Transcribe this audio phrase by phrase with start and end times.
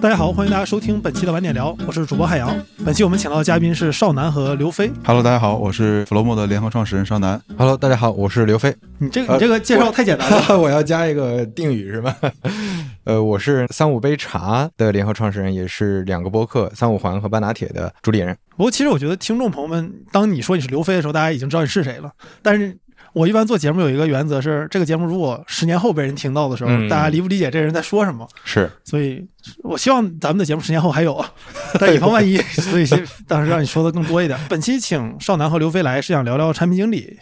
[0.00, 2.56] 大家好，欢迎大家收听本期的晚点聊，我是主播海洋。
[2.82, 4.90] 本期我们请到的嘉宾是少南和刘飞。
[5.04, 7.38] Hello，大家好，我是 Flomo 的联合创始人少南。
[7.58, 8.74] Hello，大家好，我是刘飞。
[8.96, 10.58] 你这个你这个介绍太简单了。
[10.58, 12.16] 我要加一个定语是吧？
[13.04, 18.34] 呃，我是三五杯茶的联合创始人，也是两个播客三五环和半打铁的主理人。
[18.56, 22.10] 不过其实我觉得听众朋友们，当你说你是刘飞的时候，大家已经知道你是谁了。
[22.40, 22.74] 但是
[23.12, 28.28] 我一般做节目有一个原则是，这个节目如果十年后被人听到的时候，嗯大家理不理解这人在说什么？
[28.44, 29.26] 是，所以
[29.62, 31.30] 我希望咱们的节目十年 后还有啊，
[31.78, 34.38] 但以防万一，所以先当时让你说的更多一点。
[34.48, 37.18] 本期请少南和刘飞来是想聊聊产品经理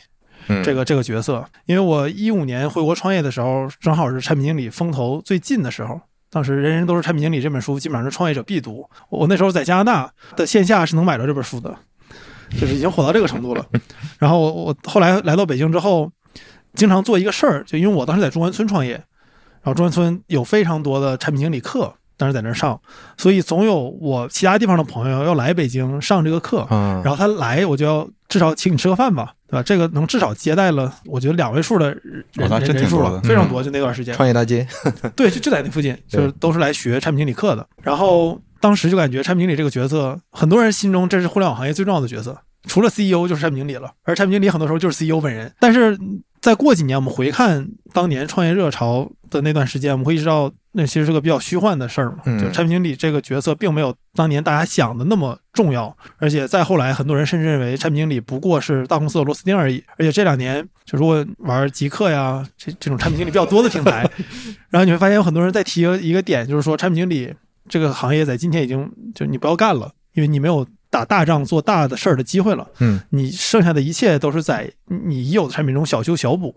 [0.48, 6.01] 嗯，这个这个角色，因为我一五年回国创业的时候，正好是产品经理风头最近的时候。
[6.31, 8.87] 当时《人人都是产品经理》这本书基本上是创业者必读。
[9.09, 11.75] 我那时候在加拿大的线下是能买到这本书的，
[12.52, 13.65] 就是已经火到这个程度了。
[14.19, 16.11] 然后我我后来来到北京之后，
[16.75, 22.81] 经常做一个事儿，就因为我当时在中关村创业，然后中关村有非常多的产品经理课，当时在那儿上，
[23.17, 26.67] 所以总有我其他地方的朋友要来北京上这个课。
[26.70, 29.62] 嗯，然后他来，我就要至少请你吃个饭吧，对吧？
[29.62, 33.62] 这个能至少接待了，我觉得两位数的人人数了，非常多。
[33.62, 34.67] 就那段时间，创业大街，
[35.17, 37.67] 对，就就在那附近， 就是都是来学产品经理课的。
[37.83, 43.91] 然后当时就感觉产品经理这个角色，很多人心中这是互联网行业最重要的角色，除了 CEO 就是产品经理了。
[44.05, 45.53] 而产品经理很多时候就是 CEO 本人。
[45.61, 45.98] 但是
[46.41, 52.19] 再过几年，我们回看当年创业热潮的那段时间，我们会意识到那其实是个比较虚幻的事儿嘛。
[52.27, 59.83] 嗯就产品经理这个角色并没有当年大家想的那么重要，而且再后来，很多人甚至认为产品经理不过是大公司的螺丝钉而已。
[59.97, 64.09] 而且这两年，就如果玩极客呀这这种产品经理比较多的平台，
[64.70, 67.34] 然后你会发现有很多人在提一个点，就是说产品经理
[67.69, 72.66] 这个行业在今天已经就你不要干了，因为你没有打大仗做大的事儿的机会了。
[72.80, 76.55] 嗯，你剩下的一切都是在你已有的产品中小修小补。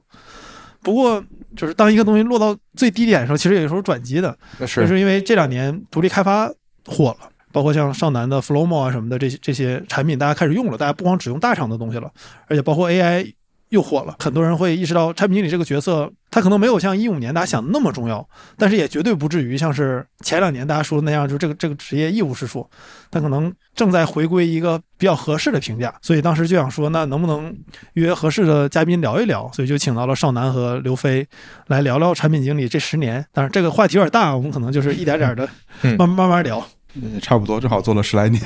[0.82, 1.24] 不过，
[1.56, 6.52] 就是当一个东西落到最低点的时候，其实也有时候转机的，那就是是因为这两年独立开发
[6.88, 12.12] 火了，包括像上南的 Flowmo 啊什么的这些这些产品，大家开始用了，大家不光只用大厂的东西了，
[12.48, 13.32] 而且包括 AI
[13.70, 18.26] 又火了，很多人会意识到产品经理这个角色，他可能没有像一五年大家想的那么重要，
[18.58, 22.66] 但是也绝对不至于像是前两年大家说的那样，就这个这个职业一无是处，
[23.12, 27.54] 他可能正在回归一个比较合适的评价，所以当时就想说，那能不能
[27.94, 29.52] 约合适的嘉宾聊一聊？
[29.54, 31.28] 所以就请到了少南和刘飞
[31.68, 33.24] 来聊聊产品经理这十年。
[33.34, 35.48] 当然这个话题有点大，我们可能就是一点点的
[35.82, 36.66] 嗯慢慢慢慢聊。
[37.02, 38.42] 呃差不多，正好做了十来年，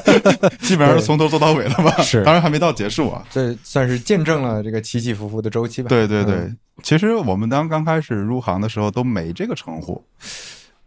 [0.60, 1.90] 基本上是从头做到尾了吧？
[2.02, 3.24] 是当然还没到结束啊。
[3.30, 5.88] 这算是见证了这个起起伏伏的周期吧？
[5.88, 10.02] 对对对，嗯其实我们当刚开始入行的时候都没这个称呼。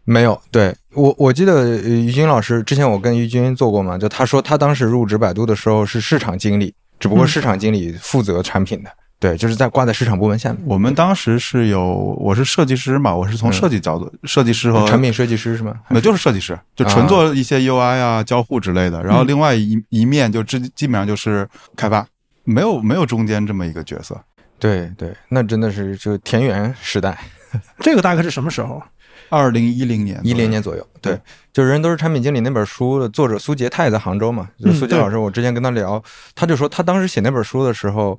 [0.04, 15.72] 没有，对我我记得呃于军老师之前我跟于军做过嘛，就他说他当时入职百度的时候是市场经理，只不过嗯市场经理负责产品的，对，就是在挂在市场部门下面，我们当时是有，我是设计师嘛，我是从设计角度，设计师和产品设计师是吗？
[15.88, 19.00] 那就是设计师，就纯做一些 UI 啊、交互之类的。
[19.04, 22.04] 然后另外一一面就基基本上就是开发，
[22.42, 24.20] 没有没有中间这么一个角色。
[24.62, 27.18] 对对，那真的是就田园时代。
[27.82, 28.80] 这个大概是什么时候？
[29.28, 31.18] 二零一零年，一零年左右，对，
[31.52, 34.48] 就是人都是产品经理那本书的作者苏杰，他也在杭州嘛。
[34.60, 36.00] 就是苏杰老师，我之前跟他聊，
[36.36, 38.16] 他就说他当时写那本书的时候，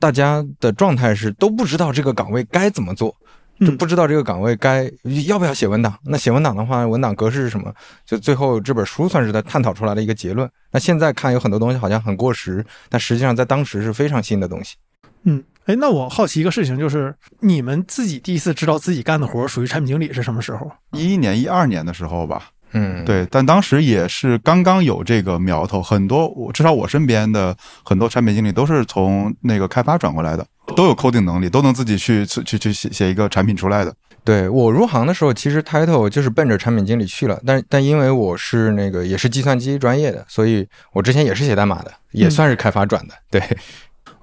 [0.00, 3.14] 大家的状态是都不知道这个岗位该怎么做，
[3.60, 4.90] 就嗯不知道这个岗位该
[5.26, 5.96] 要不要写文档。
[6.06, 7.72] 那写文档的话，文档格式是什么？
[8.04, 10.50] 就最后这本书算是他探讨出来的一个结论。
[10.72, 14.76] 那现在看有很多东西好像很过时，但实际上在当时是非常新的东西。
[15.24, 20.70] 嗯，哎，那我好奇一个事情，就是你们自己第一次知道自己干的活儿属于产品经理是什么时候？
[20.92, 22.50] 一一年、一二年的时候吧。
[22.76, 30.44] 嗯，对，但当时也是刚刚有这个苗头，很多我至少我身边的很多产品经理都是从那个开发转过来的，
[30.74, 33.94] 都有 coding 能力，都能自己去去去去写写一个产品出来的。
[34.24, 43.14] 对我入行的时候，其实 title 就是奔着产品经理去了，但但因为我是那个也是计算机专业的，所以我之前也是写代码的，也算是开发转的。
[43.30, 43.40] 对，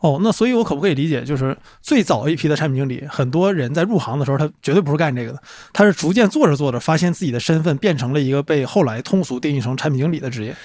[0.01, 10.55] 哦，那所以我可不可以理解，就是最早一批的产品经理，很多人在入行的时候，他绝对不是干这个的，他是逐渐做着做着，发现自己的身份变成了一个被后来通俗定义成产品经理的职业。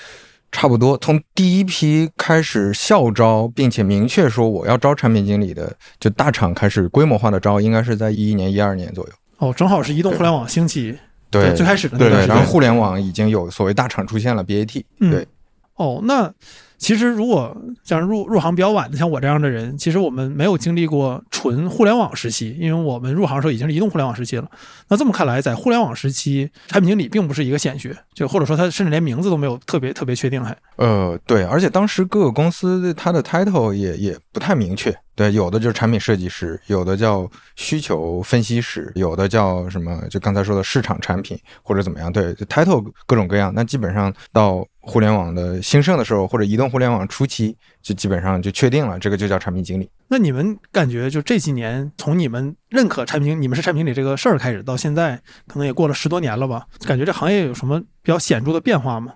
[0.53, 9.13] 差不多从第一批开始校招，并且明确说我要招产品经理的，就大厂开始规模化的招，应该是在一一年、一二年左右。
[9.39, 10.97] 哦，正好是移动互联网兴起
[11.31, 12.37] 对，最开始的那对对，段时间。
[12.37, 14.83] 然后互联网已经有所谓大厂出现了，BAT。
[15.01, 15.27] 嗯对，
[15.75, 16.33] 哦，那
[16.79, 24.49] 其实如果像入入行比较晚的，像我这样的人，其实我们没有经历过纯互联网时期，因为我们入行的时候已经是移动互联网时期了。
[24.89, 30.57] 那这么看来，在互联网时期，产品经理并不是一个显学，就或者说他甚至连名字都没有特别特别确定还。
[30.77, 39.99] 呃，对，而且当时各个公司它的 title 也也不太明确，对，有的就是产品设计师，有的叫需求分析师，有的叫什么？
[40.11, 42.13] 就刚才说的市场产品或者怎么样？
[42.13, 43.51] 对，title 各种各样。
[43.55, 49.91] 那基本上到互联网的兴盛的时候，或者移动互联网初期，就基本上就确定了，这个就叫产品经理。
[50.09, 56.67] 那你们感觉就这几年，从你们认可产品，你们是产品经理这个事儿开始，到现在可能也过了十多年了吧？
[56.87, 59.15] 感觉这行业有什么比较显著的变化吗？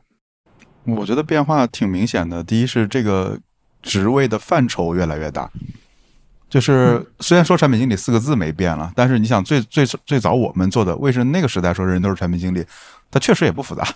[0.85, 2.43] 我觉得变化挺明显的。
[2.43, 3.39] 第一是这个
[3.83, 5.51] 职位的范畴越来越大。
[6.51, 12.63] 就是虽然说产品经理四个字没变了，但是你想最最最早我们做的，为什么那个时代说人都是产品经理，
[13.09, 13.87] 它确实也不复杂，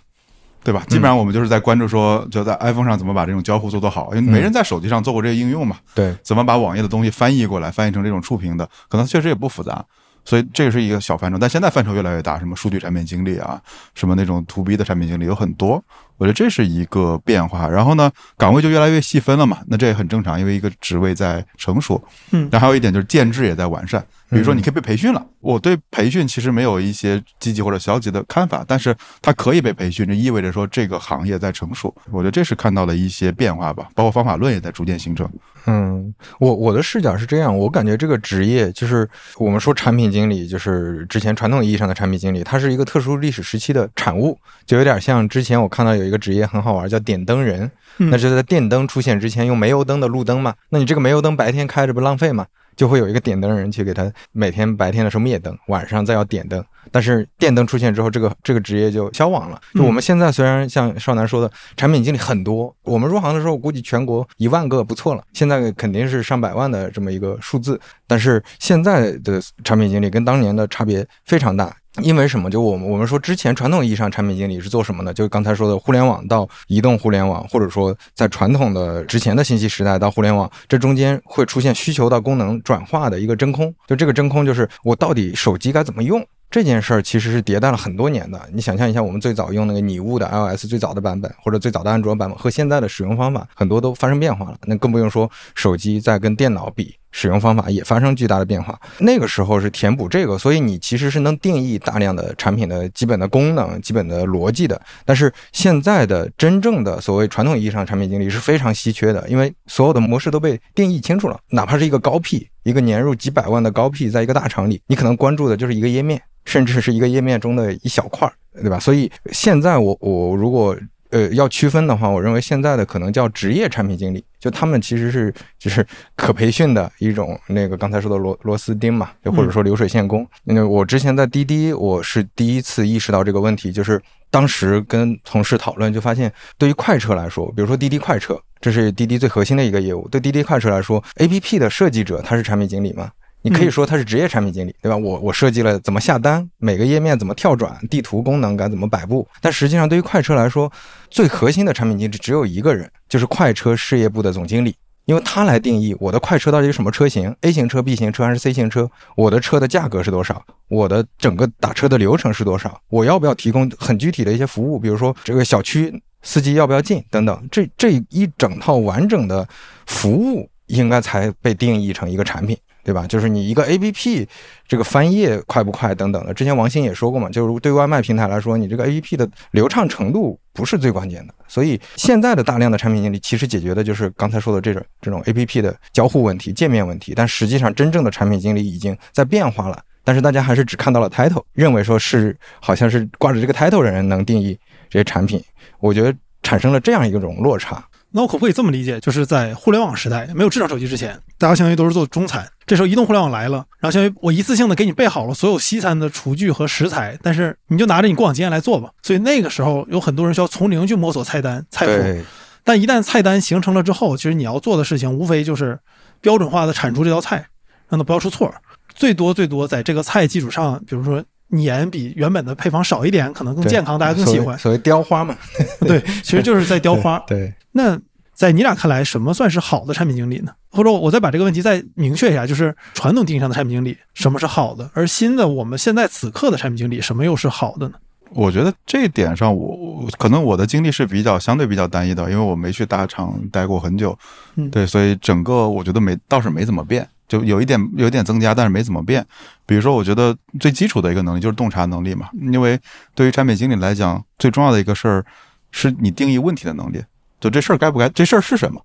[0.62, 0.84] 对吧？
[0.88, 5.76] 基本上我们就是在关注说，就在 iPhone 上怎么把这种交互做得好，因为没人在手机上做过这个应用嘛。
[5.94, 9.84] 对，怎么把网页的东西翻译过来，翻译成这种触屏的，可能确实也不复杂。
[10.26, 13.60] 所以这个是一个小范畴，但现在范畴越来越大，什么数据产品经理啊，
[13.94, 15.82] 什么那种 to B 的产品经理有很多。
[16.16, 22.02] 我觉得这是一个变化，然后呢，岗位就越来越细分了嘛，那这也很正常，因为一个职位在成熟。
[22.30, 24.00] 嗯，然后还有一点就是建制也在完善，
[24.30, 25.24] 比如说你可以被培训了。
[25.40, 31.94] 我对培训其实没有一些积极或者消极的看法，但是它可以被培训，这意味着说这个行业在成熟。
[32.10, 35.28] 我觉得这是看到了一些变化吧，包括方法论也在逐渐形成。
[35.66, 52.46] 嗯，我我的视角是这样，我感觉这个职业就是我们说产品经理，就是之前传统意义上的产品经理，它是一个特殊历史时期的产物，就有点像之前我看到有一个职业很好玩，叫点灯人，那就在电灯出现之前用煤油灯的路灯嘛，那你这个煤油灯白天开着不浪费嘛？
[52.76, 56.64] 就会有一个点灯人去给他每天白天的时候灭灯，晚上再要点灯。
[56.90, 59.60] 但是电灯出现之后，这个这个职业就消亡了。
[59.74, 67.80] 就我们现在虽然像少南说的，产品经理很多，我们入行的时候估计全国一万个不错了，现在肯定是上百万的这么一个数字。
[68.08, 71.72] 但是现在的产品经理跟当年的差别非常大。
[72.02, 72.50] 因为什么？
[72.50, 75.14] 就我们我们说之前传统意义上产品经理是做什么呢？
[75.14, 83.72] 就刚才说的互联网到移动互联网，或者说在传统的之前的信息时代到互联网，这中间会出现需求到功能转化的一个真空。
[83.86, 88.40] 就这个真空，就是我到底手机该怎么用这件事儿，其实是迭代了很多年的。
[88.52, 94.58] 你想象一下，我们最早用那个拟物的 iOS 最早的版本，或者最早的安卓版本，和现在的使用方法很多都发生变化了。
[94.66, 96.96] 那更不用说手机在跟电脑比。
[97.16, 98.76] 使用方法也发生巨大的变化。
[98.98, 104.78] 那个时候是填补这个，所以你其实是能定义大量的产品的基本的功能、基本的逻辑的。
[105.04, 111.38] 但是现在的真正的所谓传统意义上产品经理是非常稀缺的，因为所有的模式都被定义清楚了。
[111.50, 118.80] 哪怕是一个高 P，一个年入几百万的高 P，在一个大厂里，你可能关注的就是一个页面，甚至是一个页面中的一小块儿，对吧？
[118.80, 120.76] 所以现在我我如果。
[121.14, 130.26] 呃，要区分的话，我认为现在的可能叫职业产品经理，就他们其实是就是可培训的一种那个刚才说的螺螺丝钉嘛，就或者说流水线工。
[130.42, 143.12] 因为我之前在滴滴，我是第一次意识到这个问题，就是当时跟同事讨论，就发现对于快车来说，比如说滴滴快车，这是滴滴最核心的一个业务，对滴滴快车来说，APP 的设计者他是产品经理吗？
[143.44, 144.96] 你可以说他是职业产品经理，对吧？
[144.96, 149.28] 我我设计了怎么下单，每个页面怎么跳转，地图功能该怎么摆布。
[149.42, 150.72] 但实际上，对于快车来说，
[151.10, 154.74] 最核心的产品经理只有一个人，就是快车事业部的总经理，
[155.04, 169.46] 因为他来定义我的快车到底是什么车型，A 型车、B 型车还是 C 型车，我的车的价格是多少，我的整个打车的流程是多少，我要不要提供很具体的一些服务，比如说这个小区司机要不要进等等，这这一整套完整的
[169.84, 172.56] 服务应该才被定义成一个产品。
[172.84, 173.06] 对吧？
[173.06, 174.28] 就是你一个 A P P，
[174.68, 176.34] 这个翻页快不快等等的。
[176.34, 181.34] 之前王鑫也说过嘛，就是对外卖平台来说，你这个 A P P 的流畅程度不是最关键的。
[181.48, 187.14] 所以现在的大量的产品经理其实解决的就是刚才说的这种这种 A P P 的交互问题、界面问题。
[187.16, 189.82] 但实际上，真正的产品经理已经在变化了。
[190.04, 194.58] 但是大家还是只看到了 title，认为说是好像是挂着这个 title 的人能定义
[194.90, 195.42] 这些产品。
[195.80, 197.82] 我觉得产生了这样一种落差。
[198.10, 202.46] 那我可不可以这么理解，就是在互联网时代没有智能手机之前，大家相当于都是做中餐。
[202.66, 208.90] 这时候移动互联网来了，然后相当于我一次性的给你备好了所有西餐的厨具和食材，但是你就拿着你过往经验来做吧。
[209.02, 212.24] 所以那个时候有很多人需要从零去摸索菜单菜谱。
[212.62, 215.78] 但一旦菜单形成了之后，其实你要做的事情无非就是
[216.22, 217.46] 标准化的产出这道菜，
[217.90, 218.50] 让它不要出错。
[218.94, 224.58] 最多最多在这个菜基础上，比如说盐比原本的配方少一点，可能更健康，大家更喜欢。
[224.58, 225.36] 所谓雕花嘛，
[225.80, 227.18] 对，其实就是在雕花。
[227.28, 227.52] 对。
[227.72, 228.00] 那
[228.34, 230.52] 在你俩看来，什么算是好的产品经理呢？
[230.70, 234.90] 或者我再把这个问题再明确一下，就是传统定义上的产品经理，什么是好的？
[234.92, 237.94] 而新的我们现在此刻的产品经理，什么又是好的呢？
[238.30, 244.18] 我觉得这一点上，我可能我的经历是比较相对比较单一的，因为我没去大厂待过很久，
[244.56, 249.24] 嗯，对，所以整个我觉得没倒是没怎么变，就有一点有一点增加，但是没怎么变。
[249.66, 252.80] 比如说，我觉得最基础的一个能力就是洞察能力嘛，因为
[253.14, 255.24] 对于产品经理来讲，最重要的一个事儿
[255.70, 257.00] 是你定义问题的能力。
[257.40, 258.08] 就这事儿该不该？
[258.08, 258.80] 这事儿是什么？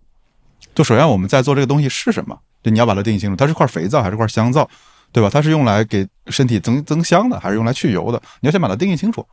[0.75, 2.37] 就首先我们在做这个东西是什么？
[2.61, 4.69] 就你要把它定义清楚，它是块肥皂还是块香皂，
[5.11, 5.29] 对吧？
[5.29, 8.21] 它是用来给身体增增香的，还是用来去油的？
[8.41, 9.25] 你要先把它定义清楚。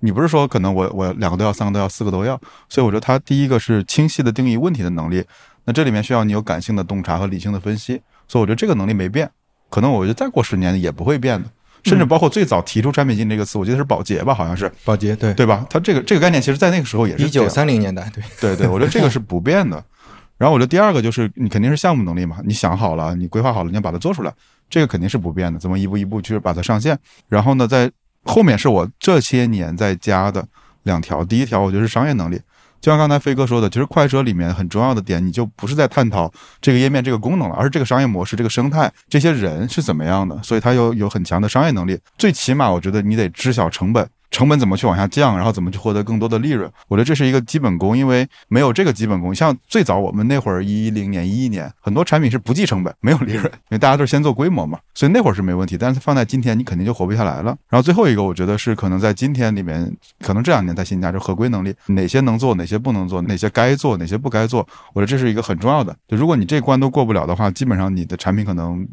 [0.00, 2.40] 你不是说可能我我两个都要，三个都要，四个都要？
[2.68, 5.24] 所以我觉得它第一个是清晰的定义问题的能力。
[5.64, 8.00] 那这里面需要你有感性的洞察和理性的分析。
[8.28, 9.28] 所以我觉得这个能力没变，
[9.68, 11.50] 可能我觉得再过十年也不会变的。
[11.84, 15.66] 甚至包括最早提出产品经理这个词，我记得是保洁吧，好像是保洁，对对吧？
[15.70, 19.82] 它这个这个概念，其实在那个时候也是一九三零年代，对对对，我觉得这个是不变的。
[20.38, 24.32] 然后我觉得第二个就是你肯定是项目能力嘛，你想好了，你规划好了，你要把它做出来，
[24.70, 25.58] 这个肯定是不变的。
[25.58, 26.96] 怎么一步一步去把它上线？
[27.28, 27.90] 然后呢，在
[28.22, 30.46] 后面是我这些年在加的
[30.84, 32.40] 两条，第一条我觉得是商业能力。
[32.80, 40.38] 就像刚才飞哥说的，其实快车里面很重要的点，你就不是在探讨这个页面这个功能了，而是这个商业模式、这个生态、这些人是怎么样的。
[40.42, 41.98] 所以它有有很强的商业能力。
[42.16, 44.08] 最起码，我觉得你得知晓成本。
[44.30, 46.70] 成本怎么去往下降，然后怎么去获得更多的利润？
[46.88, 55.76] 我觉得这是一个基本功，因为没有这个基本功，像最早我们那会儿一零年、一一年，很多产品是不计成本、没有利润，因为大家都是先做规模嘛，所以那会儿是没问题。
[55.78, 57.56] 但是放在今天，你肯定就活不下来了。
[57.68, 65.96] 然后最后一个，我觉得是可能在今天里面，可能这两年在新加就合规能力，哪些能做，哪些不能做，哪些该做，哪些不该做，我觉得这是一个很重要的。
[66.06, 68.86] 就如果你这关都过不了的话，基本上你的产品可能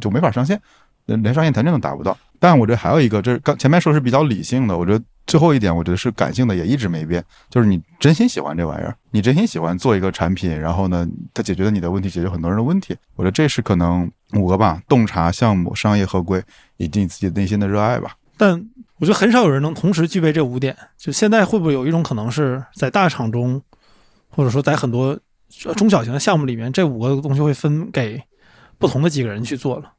[0.00, 0.60] 就没法上线，
[1.16, 2.16] 连商业谈证都达不到。
[2.38, 5.04] 但我觉得还有一个，这是刚前面说是比较理性的，我觉得。
[5.26, 12.96] 最后一点，我觉得是感性的，也一直没变，就是你真心喜欢这玩意儿，你真心喜欢做一个产品，然后呢，它解决了你的问题，解决很多人的问题。
[13.14, 16.42] 我觉得这是可能五个吧：洞察、项目、商业合规，
[16.78, 18.16] 以及你自己内心的热爱吧。
[18.36, 18.60] 但
[18.96, 20.76] 我觉得很少有人能同时具备这五点。
[20.98, 23.62] 就现在会不会有一种可能是在大厂中，
[24.30, 25.16] 或者说在很多
[25.76, 28.20] 中小型的项目里面，这五个东西会分给
[28.78, 29.92] 不同的几个人去做了？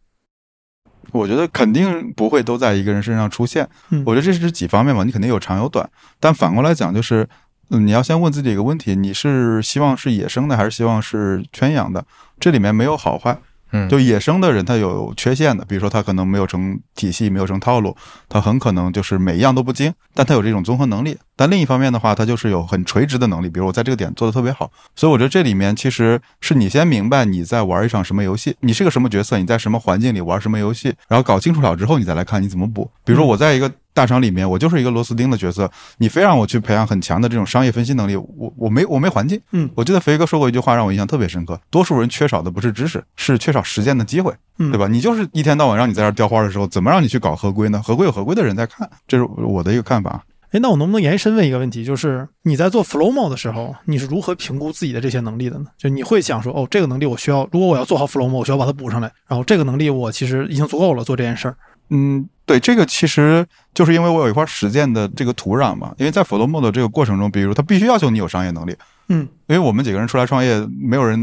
[1.11, 3.67] 我觉得肯定不会都在一个人身上出现。
[3.89, 5.89] 嗯，我觉得这是几方面嘛，你肯定有长有短。
[6.19, 7.27] 但反过来讲，就是
[7.67, 12.03] 你要先问自己一个问题：你是希望是野生的，还是希望是圈养的？
[12.39, 13.37] 这里面没有好坏。
[13.71, 17.95] 嗯，就野生的人他有缺陷的，比如说他可能没有成体系，没有成套路，
[18.27, 21.17] 他很可能就是每一样都不精，但他有这种综合能力。
[21.35, 24.71] 但另一方面的话，他就是有很垂直的能力，比如我在这个点做的特别好。
[24.95, 32.89] 所以我觉得这里面其实是你先明白你在玩一场什么游戏，你是个什么角色，你在什么环境里玩什么游戏，然后搞清楚了之后，你再来看你怎么补。
[33.03, 33.71] 比如说我在一个。
[33.93, 35.69] 大厂里面，我就是一个螺丝钉的角色。
[35.97, 39.39] 你非让我去培养很强的这种商业分析能力，我我没我没环境。
[39.51, 44.87] 嗯，我记得肥哥说过一句话，让我印象特别深刻：多数人缺少的不是知识，是缺少实践的机会，对吧？
[44.87, 47.81] 你就是一天到晚让你在这雕花的时候，怎么让你去搞合规呢？
[47.83, 50.23] 合规有合规的人在看，这是我的一个看法。
[50.51, 55.67] 哎，那我能不能延伸问一个问题，就是你在做 Flowmo 的时候，你是如何评估自己的这些能力的呢？
[55.77, 61.55] 就你会想说，哦，这个能力我需要，如果我要做好 Flowmo，我需要把它补上来，然后这个能力我其实已经足够了，做这件事儿。
[61.89, 65.95] 嗯，对，这个其实就是因为我有一块实践的这个土壤嘛。
[65.97, 68.75] 因为在 Flowmo 的这个过程中，比如他必须要求你有商业能力，
[69.07, 71.17] 嗯，因为我们几个人出来创业，没有人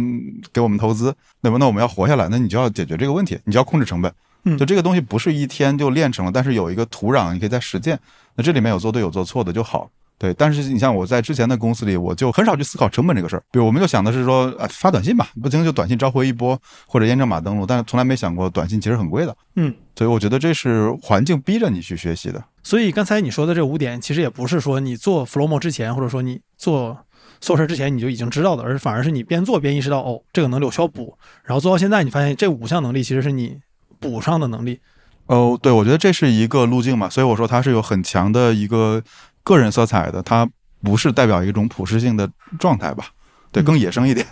[0.55, 1.59] 给我们投资，那么？
[1.59, 4.11] 那我们要活下来，那你就要解决这个问题，你就要控制成本。
[4.45, 8.01] 嗯，就这个东西不是一天就练成了，但是有一个土壤，你可以在实践。
[8.37, 9.91] 那这里面有做对有做错的就好。
[10.19, 13.43] 对，但是你像我在之前的公司里，我就很少去思考成本这个事儿。
[13.53, 19.37] 比如我们就想的是说，啊，发短信吧，不行就短信召回一波，或者验证码登录，但是从来没想过短信其实很贵的。
[19.55, 22.43] 嗯，所以我觉得这是环境逼着你去学习的。
[22.65, 26.99] 所以刚才你说的这五点，其实也不是说你做 Flowmo 之前，或者说你做
[27.41, 33.59] 做事之前你就已经知道的，而反而是你边做边意识到，哦，这个能力我需要补，然后做到现在，你发现这五项能力其实是你
[34.01, 34.81] 补上的能力。
[35.27, 39.03] 哦，对，我觉得这是一个路径嘛，所以我说它是有很强的一个
[39.49, 40.49] 个人色彩的，它。
[40.81, 43.07] 不是代表一种普适性的状态吧？
[43.51, 44.25] 对，更野生一点。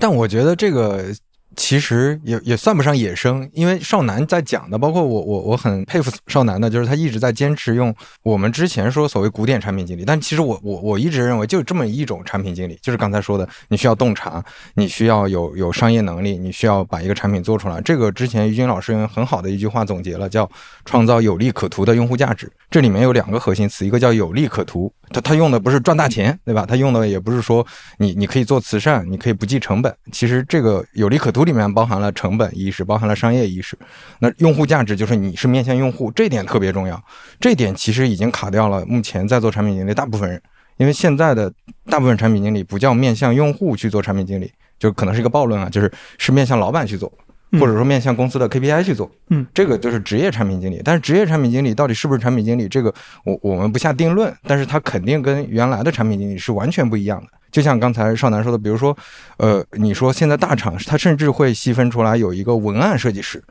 [0.00, 1.14] 但我觉得这个。
[1.54, 14.42] 其实也也算不上野生，因为少南在讲的，包括我我我很佩服少南的，就是他一直在坚持用我们之前说所谓古典产品经理，但其实我我我一直认为就这么一种产品经理，就是刚才说的，你需要洞察，
[14.76, 17.80] 你需要有有商业能力，你需要把一个产品做出来。
[17.82, 20.50] 这个之前于军老师用很好的一句话总结了，叫
[20.86, 22.50] 创造有利可图的用户价值。
[22.70, 26.64] 这里面有两个核心词，一个叫有利可图，他他用的不是赚大钱， 对吧？
[26.64, 27.66] 他用的也不是说
[27.98, 29.94] 你你可以做慈善，你可以不计成本。
[30.10, 31.41] 其实这个有利可图。
[31.44, 33.78] 里面包含了成本意识，包含了商业意识。
[34.20, 37.02] 那用户价值就是你是面向用户，这点特别重要。
[37.40, 40.40] 这点其实已经卡掉了目前在做产品经理大部分人，
[40.76, 41.52] 因为现在的
[41.86, 47.12] 大部分产品经理不叫面向用户去做产品经理，就可能是一个暴论啊，就是是面向老板去做，
[47.52, 49.10] 或者说面向公司的 KPI 去做。
[49.30, 50.80] 嗯，这个就是职业产品经理。
[50.84, 52.92] 但是职业产品经理到底是不是产品经理，这个
[53.24, 54.34] 我我们不下定论。
[54.44, 57.28] 但是他肯定跟原来的产品经理是完全不一样的。
[57.50, 58.96] 就像刚才少南说的，比如说，
[59.36, 63.42] 呃，你说现在大厂他甚至会细分出来有一个文案设计师，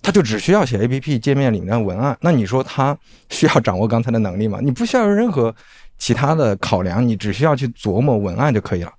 [0.00, 2.16] 他就只需要写 APP 界面里面的文案。
[2.22, 2.96] 那你说他
[3.28, 4.58] 需要掌握刚才的能力吗？
[4.62, 5.54] 你不需要任何
[5.98, 8.92] 其他的考量，你只需要去琢磨文案就可以了。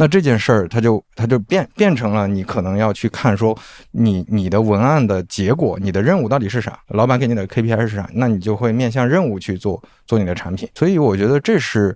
[0.00, 3.54] 那这件事儿，它就它就变变成了你可能要去看说
[3.90, 6.78] 你你的文案的结果，你的任务到底是啥？
[6.88, 8.08] 老板给你的 KPI 是啥？
[8.14, 10.66] 那你就会面向任务去做做你的产品。
[10.74, 11.94] 所以我觉得这是，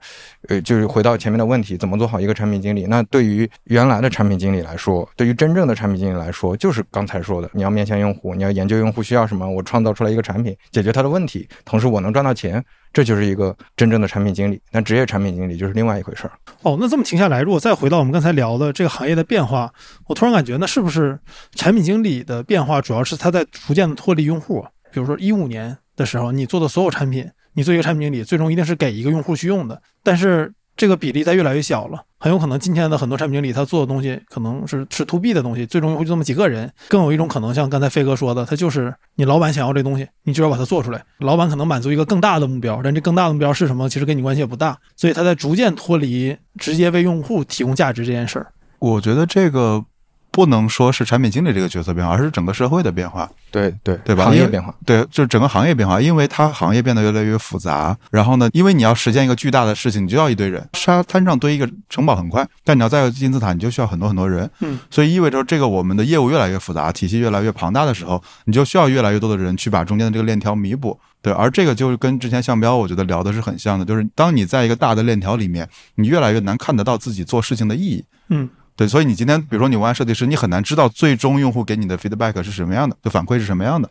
[0.49, 2.85] 呃，就是回到前面的问题，怎么做好一个产品经理？
[2.85, 12.63] 那对于原来的产品经理来说，对于真正的产品经理来说，就是刚才说的，你要面向用户，你要研究用户需要什么，我创造出来一个产品，解决他的问题，同时我能赚到钱。
[12.95, 16.33] 这就是一个真正的产品经理，但职业产品经理就是另外一回事儿。
[16.63, 19.71] 哦，那这么停下来，如果再回到我们刚才聊的这个行业的变化，
[20.07, 21.19] 我突然感觉，那是不是
[21.57, 24.65] 产品经理的变化主要是他在逐渐的脱离用户？
[24.91, 30.51] 比如说一五年的时候，你做的所有产品，你做一个产品经理，最终一定是给一个用户去用的，但是。
[30.77, 36.71] 这个比例在越来越小了，很有可能今天的很多产品经理他做的东西可能是是 to B 的东西，最终会就这么几个人。
[36.89, 41.05] 更有一种可能，像刚才飞哥说的，他就是你老板想要这东西，你就要把它做出来。
[41.19, 44.77] 老板可能满足一个更大的目标，但这更大的目标是什么，其实跟你关系也不大。
[44.97, 48.53] 所以他在逐渐脱离直接为用户提供价值这件事儿。
[48.79, 49.85] 我觉得这个。
[50.35, 53.31] 不能说是产品经理这个角色变化，而是整个社会的变化。
[53.53, 54.25] 对对对吧？
[54.25, 57.97] 行业变化，对，就是整个行业变化，因为它行业变得越来越复杂。
[58.11, 60.69] 然后呢，因为你要实现一个巨大的事情，你就要一堆人。
[60.73, 64.51] 沙滩上堆一个城堡很快，但你要造金字塔，你就需要很多很多人。
[64.59, 70.99] 嗯，所以意味着这个我们的业务越来越复杂，体系越来越庞大的时候，你就需要越来越多的人去把中间的这个链条弥补。
[71.23, 78.05] 对，而这个就是跟之前向标我觉得聊的是很像的，就是当你在一个大的链条里面，你越来越难看得到自己做事情的意义。
[78.31, 78.51] 嗯。
[78.77, 83.89] 对，所以你今天，比如说你文案设计师，你很难知道最终用户给你的 feedback 是什么样的，就反馈是什么样的。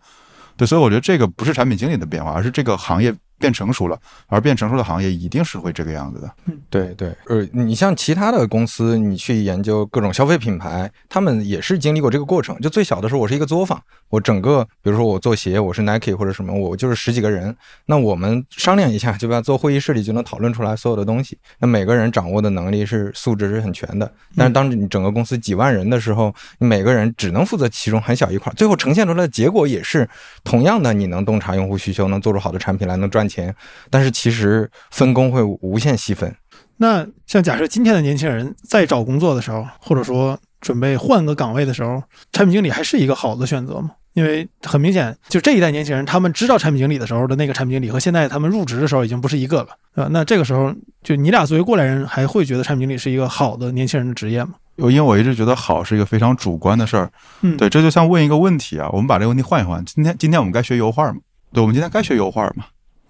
[0.58, 3.14] 对，所以我觉得这个不是产品经理的变化，而是这个行业。
[3.44, 6.34] 变成熟了，而变成熟的行业一定是会这个样子的。
[6.46, 12.58] 嗯，对对，呃，你像其他的公司，你去研究各种消费品牌，他们也是经历过这个过程。
[12.62, 17.54] 就最小的时候，我是一个作坊，我整个，比如说我做鞋，我是 Nike 或者什么，我就是十几个人，
[17.88, 21.38] 那我们商量一下，就把做会议室里就能讨论出来所有的东西。
[21.60, 30.08] 那每个人掌握的能力是素质是很全的，但是当你整个公司几万人的时候，你每个人只能负责其中很小一块，最后呈现出来的结果也是
[30.46, 33.56] 同样的，你能洞察用户需求，能做出好的产品来，能赚钱。
[33.90, 36.34] 但是其实分工会无限细分。
[36.78, 43.92] 那像假设今天的年轻人在找工作的时候，或者说准备换个岗位的时候，产品经理还是一个好的选择吗？
[44.14, 54.54] 因为很明显，就这一代年轻人，他们知道产品经理的时候的那个产品经理和现在他们入职的时候已经不是一个了，啊，那这个时候就你俩作为过来人，还会觉得产品经理是一个好的年轻人的职业吗？
[54.78, 57.12] 因为我一直觉得好是一个非常主观的事儿。
[57.42, 61.20] 嗯，对，这就像问一个问题啊，我们把这个问题换一换，今天今天我们该学油画吗？
[61.52, 62.66] 对，我们今天该学油画吗？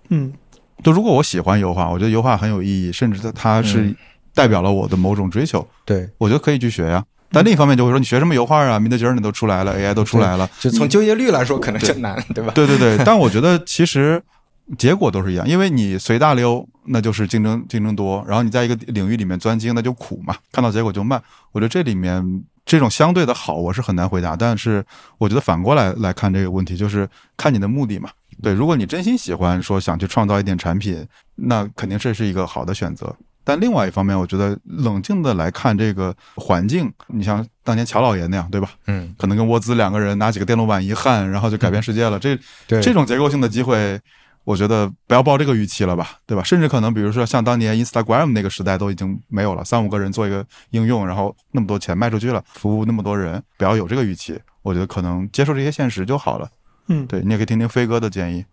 [0.09, 0.33] 嗯，
[0.83, 3.95] 就如果我喜欢油画，我觉得油画很有意义，甚至它它是
[4.33, 5.65] 代表了我的某种追求。
[5.85, 7.03] 对，我觉得可以去学呀。
[7.31, 8.79] 但另一方面就会说，你学什么油画啊？
[8.79, 12.53] 米德吉尔你都出来了，AI 都出来了，就从就业率来说可能就难，对吧？
[12.53, 12.95] 对对对。
[13.03, 14.21] 但我觉得其实
[14.77, 21.19] 结果都是一样，因为你随大溜，那就是竞争竞争多；然后你在一个领域里面钻精，那就苦嘛，看到结果就慢。
[21.51, 24.35] 我觉得这里面这种相对的好，我是很难回答。
[24.35, 24.85] 但是
[25.17, 28.11] 我觉得反过来来看这个问题，就是看你的目的嘛。
[28.41, 33.15] 对，如果你真心喜欢说想去创造一点产品，那肯定这是一个好的选择。
[33.45, 38.71] 但另外一方面，我觉得冷静的来看这个环境，你像当年乔老爷那样，对吧？
[38.87, 42.17] 嗯，可能跟沃兹两个人拿几个电路板一焊，然后就改变世界了。
[42.17, 43.99] 这这种结构性的机会，
[44.45, 46.43] 我觉得不要抱这个预期了吧，对吧？
[46.43, 54.39] 甚至可能比如说像当年 Instagram 那个时代都已经没有了，三五个人做一个应用，然后那么多钱卖出去了，服务那么多人，不要有这个预期。
[54.61, 56.49] 我觉得可能接受这些现实就好了。
[56.87, 58.45] 嗯，对你也可以听听飞哥的建议。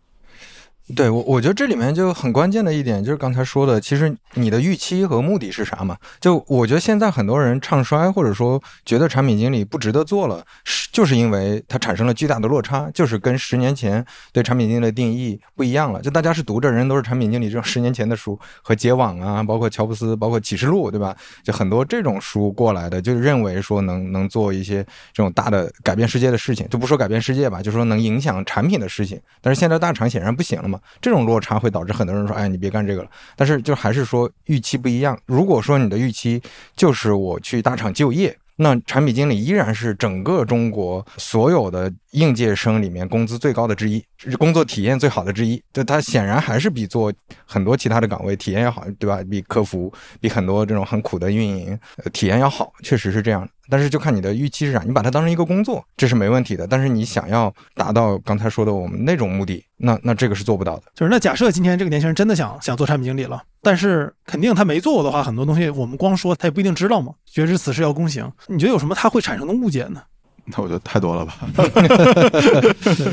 [0.95, 5.97] 对我，我觉得这里面就很关键的一点就是刚才说的，其实你的预期和目的是啥嘛？
[6.21, 16.01] 就我觉得现在很多人唱衰，或者说觉得产品经理不值得做了，是就是因为它产生了巨大的落差，就是跟十年前对产品经理的定义不一样了。
[16.03, 21.17] 就大家是读着人都是产品经理这种十年前的书和结网啊，包括乔布斯，包括启示录，对吧？
[21.45, 29.21] 就很多这种书过来的，就认为说能能做一些这种大的改变世界的事情，就不说改变世界吧，就说能影响产品的事情。
[29.41, 30.80] 但是现在大厂显然不行了嘛。
[31.01, 35.19] 这种落差会导致很多人说：“哎，你别干这个了。”但是就还是说预期不一样。
[35.27, 36.41] 如果说你的预期
[36.77, 44.05] 就是我去大厂就业，那产品经理依然是整个中国所有的应届生里面工资最高的之一，
[44.39, 45.63] 工作体验最好的之一。
[45.73, 47.13] 就他显然还是比做
[47.45, 49.21] 很多其他的岗位体验要好，对吧？
[49.31, 51.79] 比客服，比很多这种很苦的运营
[52.13, 53.49] 体验要好，确实是这样。
[53.69, 56.67] 但是就看你的预期是啥，你把它当成一个工作，这是没问题的。
[56.67, 60.83] 但是你想要达到刚才说的我们那种目的，那那这个是做不到的。
[60.95, 67.15] 就是那假设今天这个年轻人真的想想做产品经理了，但是肯定他没做过的话，很多东西我们光说他也不一定知道嘛。
[67.25, 70.03] 绝知此事要躬行，你觉得有什么他会产生的误解呢？
[70.51, 71.39] 那我觉得太多了吧。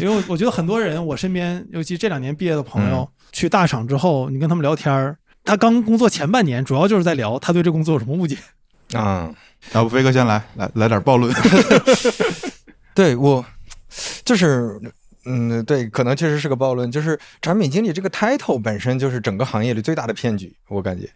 [0.01, 8.37] 因为我觉得很多人，我身边尤其这两年毕业的朋友去大厂之后，你跟他们聊天儿，他刚工作前半年主要就是在聊他对这工作有什么误解。
[8.93, 9.33] 啊。
[9.73, 11.33] 要不飞哥先来，来来点暴论。
[12.93, 13.45] 对我
[14.25, 14.79] 就是。
[15.29, 16.89] 嗯，对，可能确实是个暴论。
[16.89, 21.09] 就是产品经理这个 title 本身就是整个行业里最大的骗局，我感觉。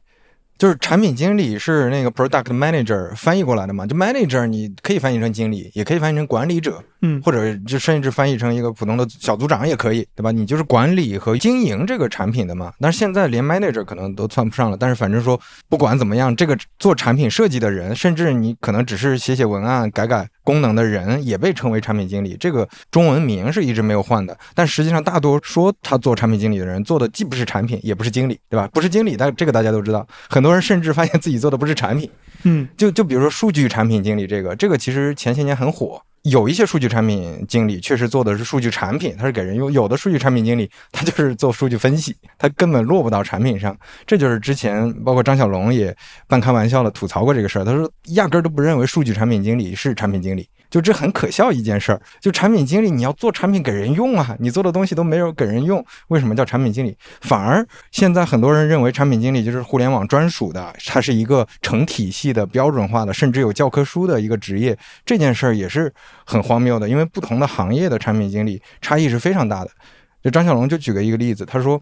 [0.62, 3.84] 就是产品经理是那个 product manager 翻译过来的嘛？
[3.88, 10.30] 就 manager 你可以翻译成经理，也可以翻译成管理者，嗯，或者就甚至翻译成一个普通的小组长也可以，对吧？
[10.30, 12.71] 你就是管理和经营这个产品的嘛。
[12.80, 14.78] 但是现在连 manager 可能都算不上了。
[14.80, 22.36] 但是反正说不管怎么样，这个做产品设计的人，甚至你可能只是写写文案、改改功能的人，也被称为产品经理。
[22.38, 24.38] 这个中文名是一直没有换的。
[24.54, 28.68] 但实际上，大多说他做产品经理的人，做的既不是产品，也不是经理，对吧？
[28.74, 30.06] 不是经理，但这个大家都知道。
[30.30, 32.12] 很多人甚至发现自己做的不是产品。
[32.44, 36.02] 嗯，就就比如说数据产品经理这个，这个其实前些年很火。
[36.24, 43.76] 有一些数据产品经理确实做的是数据产品，他是给人用；有的数据产品经理他就是做数据分析，他根本落不到产品上。
[44.06, 45.96] 这就是之前包括张小龙也
[46.28, 50.48] 半开玩笑的吐槽过这个事儿，他说压根儿都不认为数据产品经理是产品经理。
[50.72, 56.98] 就这很可笑一件事儿，就产品经理你要做产品给人用啊，你做的东西都没有给人用，为什么叫产品经理？
[57.20, 64.76] 反而现在很多人认为产品经理就是互联网专属的，它是一个成体系的、标准化的，甚至有教科书的一个职业。
[65.06, 65.94] 这件事儿也是
[66.26, 69.72] 很荒谬的，因为不同的行业的产品经理差异是非常大的。
[70.24, 71.82] 就张小龙就举个一个例子，他说。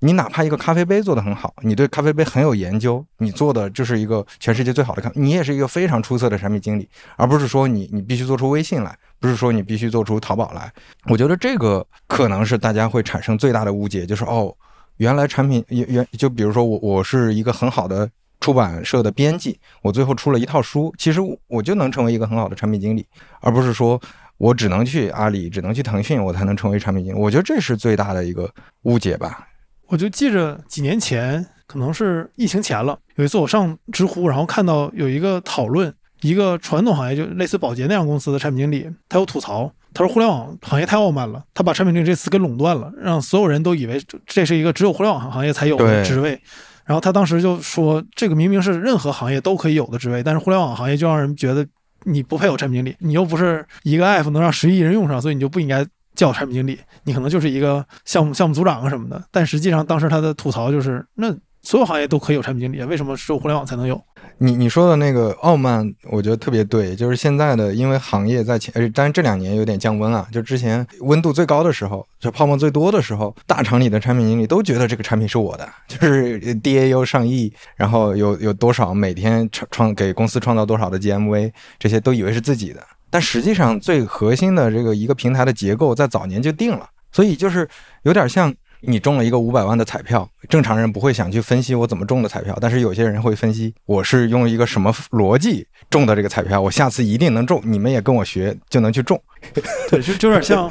[0.00, 10.72] 你哪怕一个咖啡杯做得很好，你对咖啡杯很有研究，你做的就是一个全世界最好的咖，你也是一个非常出色的产品经理，而不是说你你必须做出微信来，不是说你必须做出淘宝来。
[11.08, 14.54] 我觉得这个可能是大家会产生最大的误解，就是哦，
[14.98, 18.08] 原来产品原原就比如说我我是一个很好的
[18.38, 23.04] 出版社的编辑，我最后出了一套书，其实我就能成为一个很好的产品经理，
[23.40, 24.00] 而不是说
[24.36, 27.18] 我只能去阿里，只能去腾讯，我才能成为产品经理。
[27.18, 28.48] 我觉得这是最大的一个
[28.82, 29.44] 误解吧。
[29.88, 46.38] 我就记着几年前，可能是疫情前了，有一次我上知乎，然后看到有一个讨论，一个传统行业就类似保洁那样公司的产品经理，他有吐槽，他说互联网行业太傲慢了，他把产品经理这词给垄断了，让所有人都以为这是一个只有互联网行业才有的职位。
[46.84, 51.66] 然后他当时就说，这个明明是任何行业都可以有的职位，但是互联网行业就让人觉得
[52.04, 55.86] 你不配有产品经理，你又不是一个 app 能让十亿人用上，所以你就不应该。
[56.18, 64.00] 叫产品经理，你可能就是一个项目项目组长啊什么的，但实际上当时他的吐槽就是，那所有行业都可以有产品经理，为什么只有互联网才能有？
[64.38, 82.82] 你你说的那个傲慢，我觉得特别对，就是现在的，因为行业在前，但是这两年有点降温啊，就之前温度最高的时候，就泡沫最多的时候，大厂里的产品经理都觉得这个产品是我的，就是 DAU 上亿，然后有有多少每天创创给公司创造多少的 GMV，这些都以为是自己的。
[83.10, 87.68] 但实际上，最核心的这个一个平台的结构在早年就定了，所以就是
[88.02, 99.20] 有点像你中了一个五百万的彩票，正常人不会想去分析我怎么中的彩票，但是有些人会分析我是用一个什么逻辑中的这个彩票，我下次一定能中，你们也跟我学就能去中。
[99.90, 100.70] 对，就就有点像，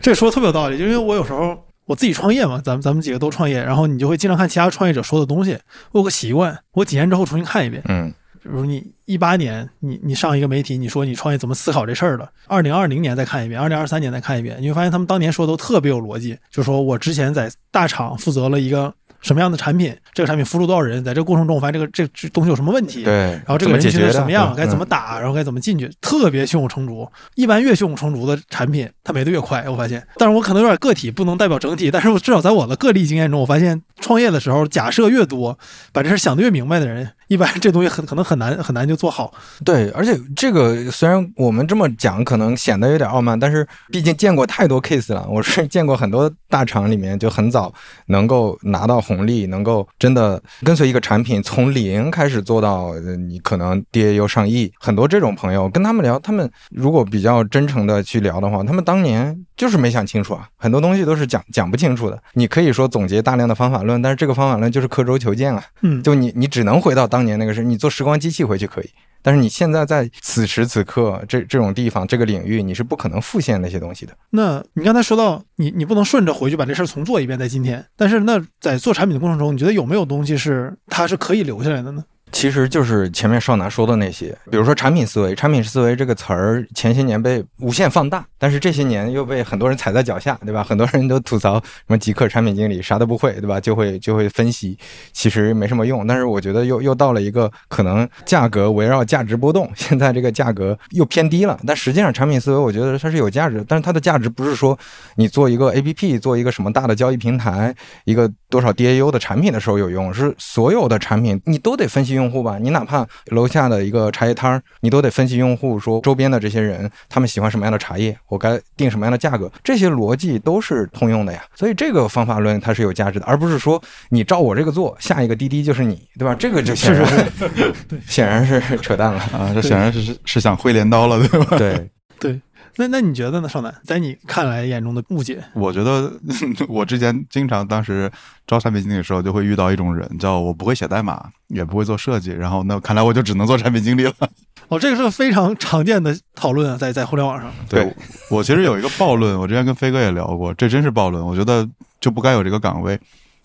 [0.00, 5.58] 这说的特别有道理，就因为我有时候我自己创业嘛，咱们咱们几个都创业，然后你就会经常看其他创业者说的东西，
[5.92, 8.14] 我有个习惯，我几年之后重新看一遍，嗯。
[8.46, 12.28] 比如你一八年，你你上一个媒体，你说你创业怎么思考这事儿的？
[12.46, 16.38] 二零二零年再看一遍，二零二三年再看一遍，你会发现他们当年说的都特别有逻辑。
[16.50, 18.94] 就说我之前在大厂负责了一个
[19.26, 27.06] 什么样的产品，这个产品服务多少人，在这个过程中我发现这个这这东西有什么问题，对，然后这个人群是什么样，该怎么打，然后该怎么进去，特别胸有成竹。
[27.34, 29.68] 一般越胸有成竹的产品，它没的越快。
[29.68, 31.90] 我发现，但是我可能有点个体，不能代表整体。
[31.90, 35.58] 但是我至少在我的个例经验中，我发现创业的时候，假设越多，
[35.92, 37.10] 把这事想得越明白的人。
[37.28, 39.34] 一般这东西很可能很难很难就做好，
[39.64, 45.26] 对，而且这个虽然我们这么讲可能显得有点傲慢，但是毕竟见过太多 case 了。
[45.28, 47.74] 我是见过很多大厂里面就很早
[48.06, 52.94] 能够拿到红利，能够真的跟随一个产品从零开始做到
[53.28, 62.18] 你可能 DAU 上亿，很多这种朋友跟他们聊，他们如果比较真诚的去聊的话，他们当年就是没想清楚啊，很多东西都是讲讲不清楚的。
[62.32, 67.26] 你可以说总结大量的方法论，但是这个方法论就是刻舟求剑啊，嗯，就你你只能回到当。
[67.26, 68.88] 年那个事你做时光机器回去可以，
[69.26, 74.16] 但是你现在在此时此刻这这种地方这个领域，你是不可能复现那些东西的。
[74.30, 82.04] 那你刚才说到你你不能顺着回去把这事儿重做一遍，在今天，但是那在做产品的过程中，你觉得有没有东西是它是可以留下来的呢？
[82.32, 90.62] 其实就是前面少拿说的那些，比如说产品思维，产品思维这个词儿前些年被无限放大，但是这些年又被很多人踩在脚下，对吧？
[90.62, 93.60] 很多人都吐槽什么极客产品经理啥都不会，对吧？
[93.60, 94.76] 就会就会分析，
[95.12, 96.06] 其实没什么用。
[96.06, 101.58] 但是我觉得又又到了一个可能价格围绕价值波动，现在这个价格又偏低了。
[101.64, 104.76] 但实际上产品思维我觉得它是有价值，但是它的价值不是说
[105.14, 112.15] 你做一个 APP，做一个什么大的交易平台，一个多少 DAU 的产品的时候有用，是所有的产品你都得分析。
[112.16, 112.58] 用户吧。
[112.60, 121.44] 你哪怕楼下的一个茶叶摊儿，你都得分析用户，说周边的这些人他们喜欢什么样的茶叶，我该定什么样的价格，这些逻辑都是通用的呀。
[121.54, 126.34] 所以这个方法论它是有价值的，而不是说你照我这个做，下一个滴滴就是你，对吧？
[126.34, 127.24] 这个就显然是
[128.08, 129.20] 显然是扯淡了。
[129.32, 131.56] 啊，这显然是是是想挥镰刀了，对吧？
[131.58, 132.40] 对，对，
[132.78, 133.74] 那那你觉得呢，少南？
[133.82, 136.12] 在你看来眼中的误解，我觉得
[136.68, 138.10] 我之前经常当时
[138.46, 144.12] 招产品经理的时候，就会遇到一种人，叫我不会写代码，也不会做设计，然后那看来我就只能做产品经理了。
[144.68, 147.50] 哦，这个是个非常常见的讨论啊，在在互联网上。
[147.68, 147.94] 对
[148.30, 151.24] 我其实有一个暴论，我之前跟飞哥也聊过，这真是暴论。
[151.24, 151.68] 我觉得
[152.00, 152.98] 就不该有这个岗位。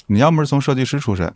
[0.07, 1.31] 你要么是从设计师出身，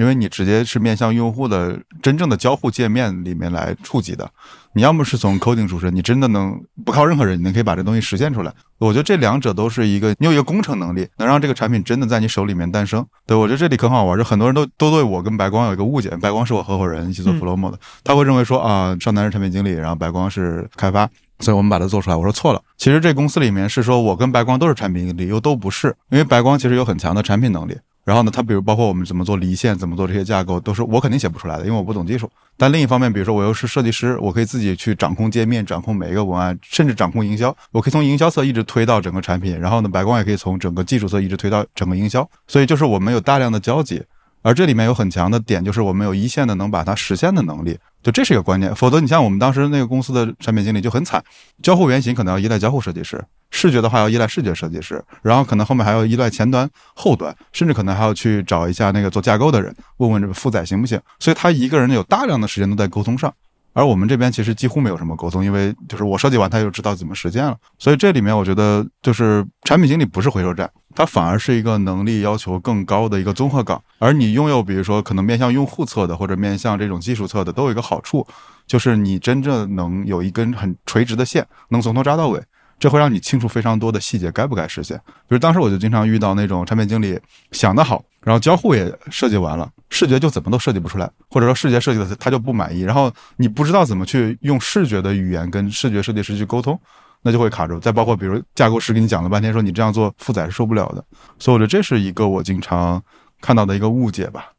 [0.00, 4.24] 因为你直接是面向用户的真正的交互界面里面来触及的；
[4.72, 8.50] 你要么是从 coding 出身，你真的能不靠任何人，你能可以把这东西实现出来。
[8.78, 13.06] 我觉得这两者都是一个，你有一个工程能力，能让这个产品真的在你手里面诞生。
[13.26, 21.06] 对我觉得这里很好玩，就很多人都都对我跟白光有一个误解，白光是我合伙人，一起做嗯 Flomo 的，他会认为说啊，少南是产品经理，然后白光是开发。
[21.40, 22.16] 所以我们把它做出来。
[22.16, 27.76] 我说错了，其实这公司里面是说我跟白光都是产品经理，又都不是，因为白光其实有很强的产品能力。
[28.10, 32.28] 然后呢，它比如包括我们怎么做离线，怎么做这些架构，都是我肯定写不出来的，因为我不懂技术。
[32.56, 37.56] 但另一方面，比如说我又是设计师，我可以自己去掌控界面，掌控每一个文案，甚至掌控营销。
[37.70, 42.28] 我可以从营销侧一直推到整个产品，然后呢，白光也可以从整个技术侧一直推到整个营销。
[42.48, 44.02] 所以就是我们有大量的交集。
[44.42, 48.74] 而这里面有很强的点，就是我们有一线的能把它实现的能力，就这是一个观念。
[48.74, 51.22] 否则，你像我们当时那个公司的产品经理就很惨，
[51.62, 61.00] 交互原型可能要依赖交互设计师，视觉的话要依赖视觉设计师，然后可能后面还要依赖前端、后端，甚至可能还要去找一下那个做架构的人，问问这个负载行不行。
[61.18, 63.32] 所以他一个人有大量的时间都在沟通上。
[63.72, 67.56] 而我们这边其实几乎没有什么沟通，因为就是我设计完，他就知道怎么实践了。
[67.78, 73.80] 所以这里面我觉得就是产品经理不是回收站，它反而是一个能力要求更高的一个综合岗。
[73.98, 78.26] 而你拥有比如说可能面向用户侧的或者面向这种技术侧的，都有一个好处，
[78.66, 82.42] 就是你真正能有一根很垂直的线，能从头扎到尾。
[82.80, 84.96] 这会让你清楚非常多的细节该不该实现。
[85.06, 87.20] 比如当时我就经常遇到那种产品经理
[87.52, 96.80] 想得好，然后交互也设计完了，视觉就怎么都设计不出来，或者说视觉设计的他就不满意，然后你不知道怎么去用视觉的语言跟视觉设计师去沟通，
[97.22, 97.78] 那就会卡住。
[97.78, 101.04] 再包括比如架构师给你讲了半天，说你这样做负载是受不了的，
[101.38, 103.02] 所以我觉得这是一个我经常
[103.40, 104.52] 看到的一个误解吧。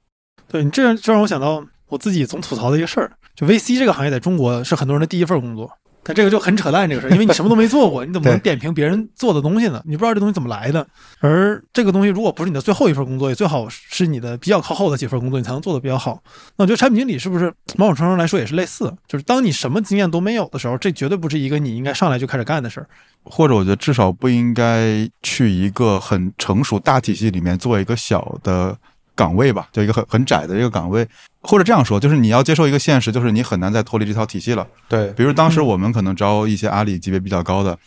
[0.48, 5.72] 对你这样这让我想到我自己总吐槽的一个事儿，就 VC 这个行业在中国是很多人的第一份工作。
[6.04, 9.82] 但这个就很扯淡，这个事儿，因为你什么都没做过，你怎么能 点评别人做的东西呢？
[9.86, 10.86] 你不知道这东西怎么来的。
[11.20, 16.22] 而这个东西如果不是你的最后一份工作，也最好是你的比较靠后的几份工作，你才能做得比较好。
[16.58, 18.92] 那我觉得产品经理是不是某种程度上来说也是类似？
[19.08, 22.88] 就是当你什么经验都没有的时候，这绝对不是一个你应该上来就开始干的事儿。
[23.24, 28.76] 或者我觉得至少不应该去一个很成熟大体系里面做一个小的
[29.22, 31.08] 岗位吧，就一个很很窄的一个岗位。
[31.44, 34.66] 或者这样说，就是你要接受一个现实，就是你很难再脱离这套体系了。
[34.88, 37.78] 对，比如当时我们可能招一些阿里级别比较高的，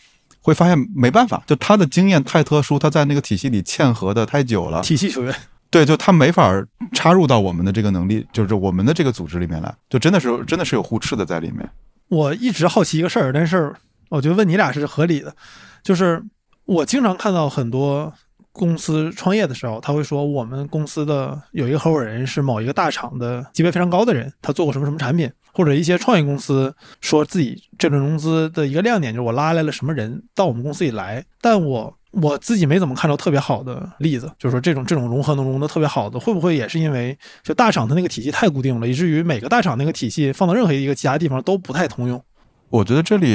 [0.40, 5.34] 会发现没办法，就他的经验太特殊，他在那个体系里嵌合的太久了，体系球员，
[5.70, 6.52] 对，就他没法
[6.92, 11.68] 插入到我们的这个能力，就是我们的这个组织里面来，就真的是真的是有互斥的在里面。
[12.08, 13.72] 我一直好奇一个事儿，但是
[14.08, 15.34] 我觉得问你俩是合理的，
[15.82, 16.22] 就是
[16.64, 18.12] 我经常看到很多
[18.54, 31.94] 公司创业的时候，他会说我们公司的有一个合伙人是某一个大厂的级别非常高的人，他做过什么什么产品，或者一些创业公司说自己这轮融资的一个亮点就是我拉来了什么人到我们公司里来，但我。
[32.22, 42.22] 我自己没怎么看到特别好的例子，就是说这种这种融合能融的特别好的，会不会也是因为就大厂的那个体系太固定了，以至于每个大厂那个体系放到任何一个其他地方都不太通用？
[42.70, 43.26] 我觉得这里，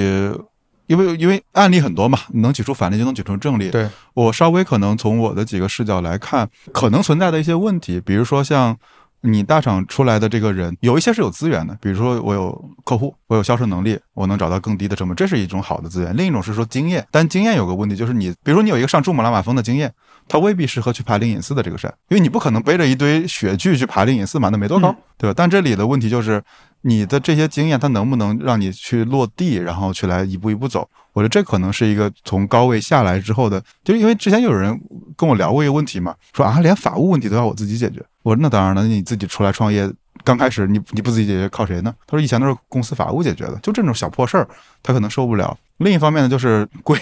[0.90, 3.70] 因为因为案例很多嘛，你能举出反例就能举出正例。
[3.70, 8.76] 对我稍微可能从我的几个视角来看，可能存在的一些问题，比如说像
[9.22, 12.52] 你大厂出来的这个人，有一些是有资源的，比如说我有
[12.84, 16.18] 客户，我有销售能力，我能找到更低的成本，这是一种好的资源。
[16.18, 19.94] 另一种是说经验，但经验有个问题，就是你，比如说你有一个上珠穆朗玛峰的经验，
[20.28, 25.34] 它未必适合去爬灵隐寺的这个山，因为你不可能背着一堆雪具去爬灵隐寺嘛，那没多高，嗯对吧？
[25.38, 26.42] 但这里的问题就是。
[26.82, 30.88] 你的这些经验，它能不能让你去落地，然后去来一步一步走？
[31.14, 34.80] 我觉得这可能是一个从高位下来之后的，就是因为之前有人
[35.18, 38.04] 跟我聊过一个问题嘛，说啊，连法务问题都要我自己解决。
[38.24, 39.92] 我说那当然了，你自己出来创业，
[40.24, 41.94] 刚开始你你不自己解决，靠谁呢？
[42.08, 44.48] 他说以前都是公司法务解决的，就这种小破事儿，
[44.82, 45.58] 他可能受不了。
[45.78, 46.98] 另一方面呢，就是贵，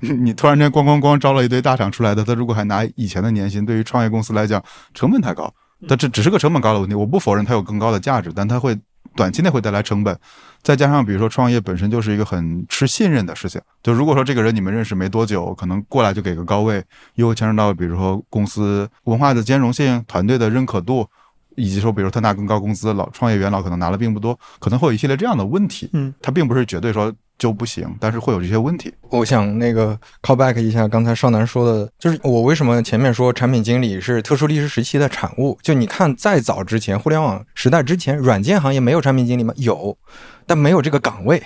[0.00, 5.52] 你突然间咣咣咣招了一堆大厂出来的，他如果还拿以前的年薪，对于创业公司来讲，成本太高。
[5.88, 8.78] 但这只是个成本高的问题，我不否认它有更高的价值，但它会
[9.14, 10.18] 短期内会带来成本。
[10.62, 13.60] 再加上，比如说创业本身就是一个很吃信任的事情。
[13.82, 16.82] 就如果说这个人你们认识没多久，可能过来就给个高位，
[17.16, 21.04] 又牵扯到比如说公司文化的兼容性、团队的认可度，
[21.56, 25.90] 以及说，比如他拿更高工资，老创业元老可能拿的并不多，可能会有一系列这样的问题。
[25.94, 27.12] 嗯，他并不是绝对说
[27.42, 28.94] 就不行，但是会有这些问题。
[29.10, 35.58] 我想那个 call back 一下刚才少南说的，就是我为什么前面说产品经理是特殊历史时期的产物？
[35.60, 39.52] 就你看，再早之前，互联网时代之前，软件行业没有产品经理吗？
[39.56, 39.98] 有，
[40.46, 41.42] 但没有这个岗位。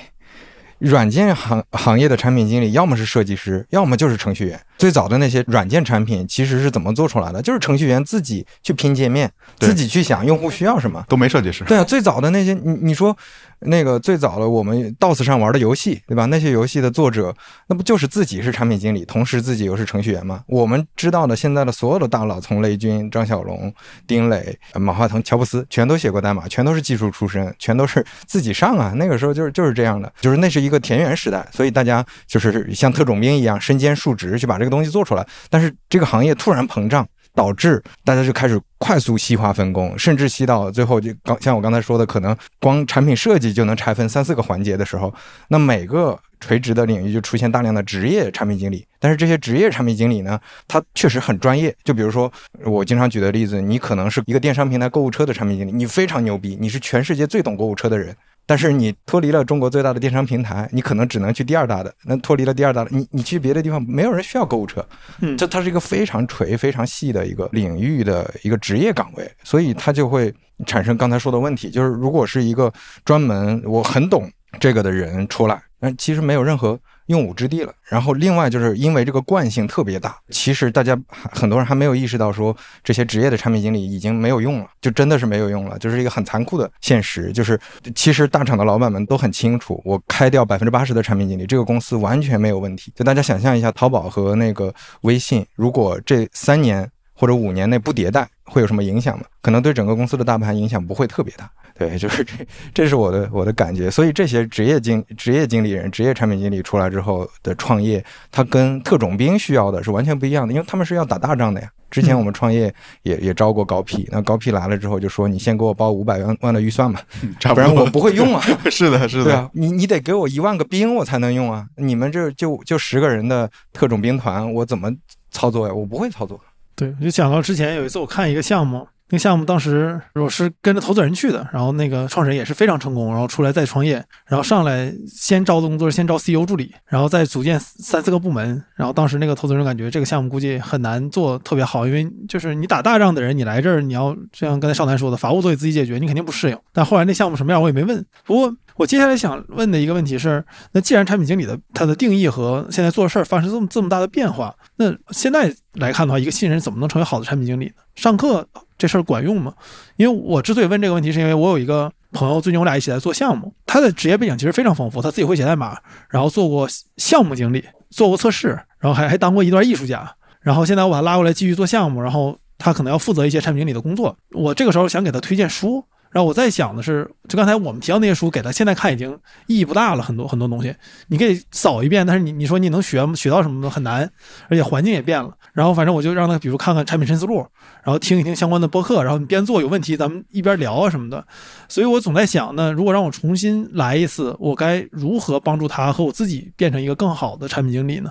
[0.79, 4.61] 软件行行业的产品经理，要么是设计师，要么就是程序员。
[4.79, 7.41] 最早的那些软件产品其实是怎么做出来的？
[7.41, 11.05] 就是程序员自己去拼界面，自己去想用户需要什么。
[11.09, 13.17] 都没设计师，对啊，最早的那些，你你说
[13.61, 16.27] 那个最早的我们 DOS 上玩的游戏，对吧？
[16.27, 17.35] 那些游戏的作者，
[17.69, 20.43] 那不就是自己是产品经理，同时自己又是程序员吗？
[20.47, 23.73] 我们知道的现在的所有的大佬，从雷军、张小龙、
[24.07, 28.93] 丁磊、呃马化腾、乔布斯，全都写过代码，全都是技术出身，全都是自己上啊。
[28.97, 35.25] 那个时候就是就是这样的，就是那是一个田园时代，所以大家就是像特种兵一样身兼数职去把这这个东西做出来。
[35.49, 37.07] 但是这个行业突然膨胀。
[37.37, 45.13] 导致大家就开始快速细化分工，甚至细到最后就刚像我刚才说的，可能光产品设计就能拆分三四个环节的时候，
[45.49, 48.87] 那每个垂直的领域就出现大量的职业产品经理。
[48.99, 51.77] 但是这些职业产品经理呢，他确实很专业。
[51.85, 52.33] 就比如说
[52.65, 58.17] 我经常举的例子，你可能是一个电商平台购物车的产品经理，你非常牛逼，你是全世界最懂购物车的人。
[58.47, 61.93] 但是你脱离了中国最大的电商平台，你可能只能去第二大的。
[62.05, 64.87] 那脱离了第二大的，你你去别的地方，没有人需要购物车。
[65.21, 70.33] 嗯这它是一个非常垂、非常细的一个领域的一个职业岗位，所以它就会
[70.65, 72.73] 产生刚才说的问题，就是如果是一个
[73.05, 77.73] 专门我很懂这个的人出来，那其实没有任何用武之地了。
[77.85, 87.31] 然后另外就是因为这个惯性特别大，其实大家还很多人还没有意识到说这些职业的产品经理已经没有用了，就真的是没有用了，就是一个很残酷的现实。
[87.33, 87.61] 就是
[87.95, 92.93] 其实大厂的老板们都很清楚，我开掉百分之八十的产品经理，这个公司完全没有问题。
[92.97, 99.25] 就大家想象一下，淘宝和那个微信，如果这三年或者五年内不迭代，会有什么影响吗？
[99.43, 101.51] 可能对整个公司的大盘影响不会特别大。
[101.79, 102.35] 对， 就是这，
[102.73, 103.91] 这是我的我的感觉。
[103.91, 111.69] 所以这些职业经职业经理人、职业产品经理出来之后的创业，他跟特种兵需要的是完全不一样的，因为他们是要打大仗的呀。
[111.89, 112.73] 之前我们创业
[113.05, 117.01] 也也招过高 P，那高 P 来了之后就说：“你先给我包五百万万的预算吧，
[117.39, 118.43] 差不不然我不会用啊。
[118.69, 121.65] ”是的，是的，对啊，你你得给我一万个兵我才能用啊！
[121.77, 124.91] 你们这就就十个人的特种兵团，我怎么
[125.31, 125.73] 操作呀？
[125.73, 126.39] 我不会操作。
[126.77, 146.59] 对，我就想到之前有一次我看一个项目，那个项目当时我是跟着投资人去的，然后那个创始人也是非常成功，然后出来再创业，然后上来先招的工作是先招 CEO 助理，然后再组建三四个部门，然后当时那个投资人感觉这个项目估计很难做特别好，因为就是你打大仗的人，你来这儿你要就像刚才少南说的，法务都得自己解决，你肯定不适应。
[146.73, 157.73] 但后来那项目什么样我也没问，不过我接下来想问的一个问题是，那既然产品经理的他的定义和现在做事儿发生这么这么大的变化，那现在来看的话，一个新人怎么能成为好的产品经理呢？
[157.95, 158.47] 上课
[158.79, 159.55] 这事儿管用吗？
[159.97, 165.79] 因为我之所以问这个问题，是因为我有一个朋友，最近我俩一起在做项目，他的职业背景其实非常丰富，他自己会写代码，
[166.11, 174.17] 然后做过项目经理，做过测试，然后还还当过一段艺术家，然后现在我把他拉过来继续做项目，然后他可能要负责一些产品经理的工作。
[174.33, 180.75] 我这个时候想给他推荐书，然后我在想的是，就刚才我们提到那些书，给他现在看已经意义不大了，很多很多东西，
[181.09, 183.15] 你可以扫一遍，但是你你说你能学吗？
[183.15, 183.69] 学到什么的？
[183.69, 184.11] 很难，
[184.49, 185.31] 而且环境也变了。
[185.53, 187.47] 然后反正我就让他，比如看看产品深思路，
[187.83, 191.27] 然后听一听相关的播客，然后你边做有问题，咱们一边聊啊什么的。
[191.69, 198.11] 所以我总在想呢，如果让我重新来一次，我该如何帮助他和我自己变成一个更好的产品经理呢？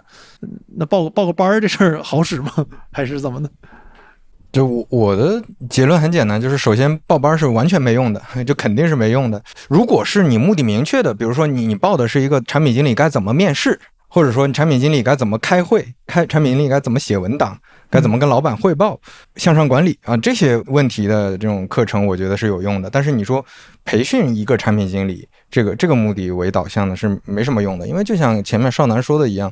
[0.76, 2.52] 那报个报个班儿这事儿好使吗？
[2.92, 3.50] 还是怎么的？
[4.56, 9.44] 就我我的结论很简单，就是首先报班是完全没用的， 就肯定是没用的。
[9.68, 18.98] 如果是你目的明确的，比如说你你报的是一个产品经理该怎么面试，或者说你产品经理该怎么开会，开产品经理该怎么写文档，该怎么跟老板汇报，
[19.36, 22.90] 向上管理啊这些问题的这种课程，我觉得是有用的。
[22.90, 23.46] 但是你说
[23.84, 29.50] 培训一个产品经理，这个这个目的为导向的是没什么用的，因为就像前面少南说的一样，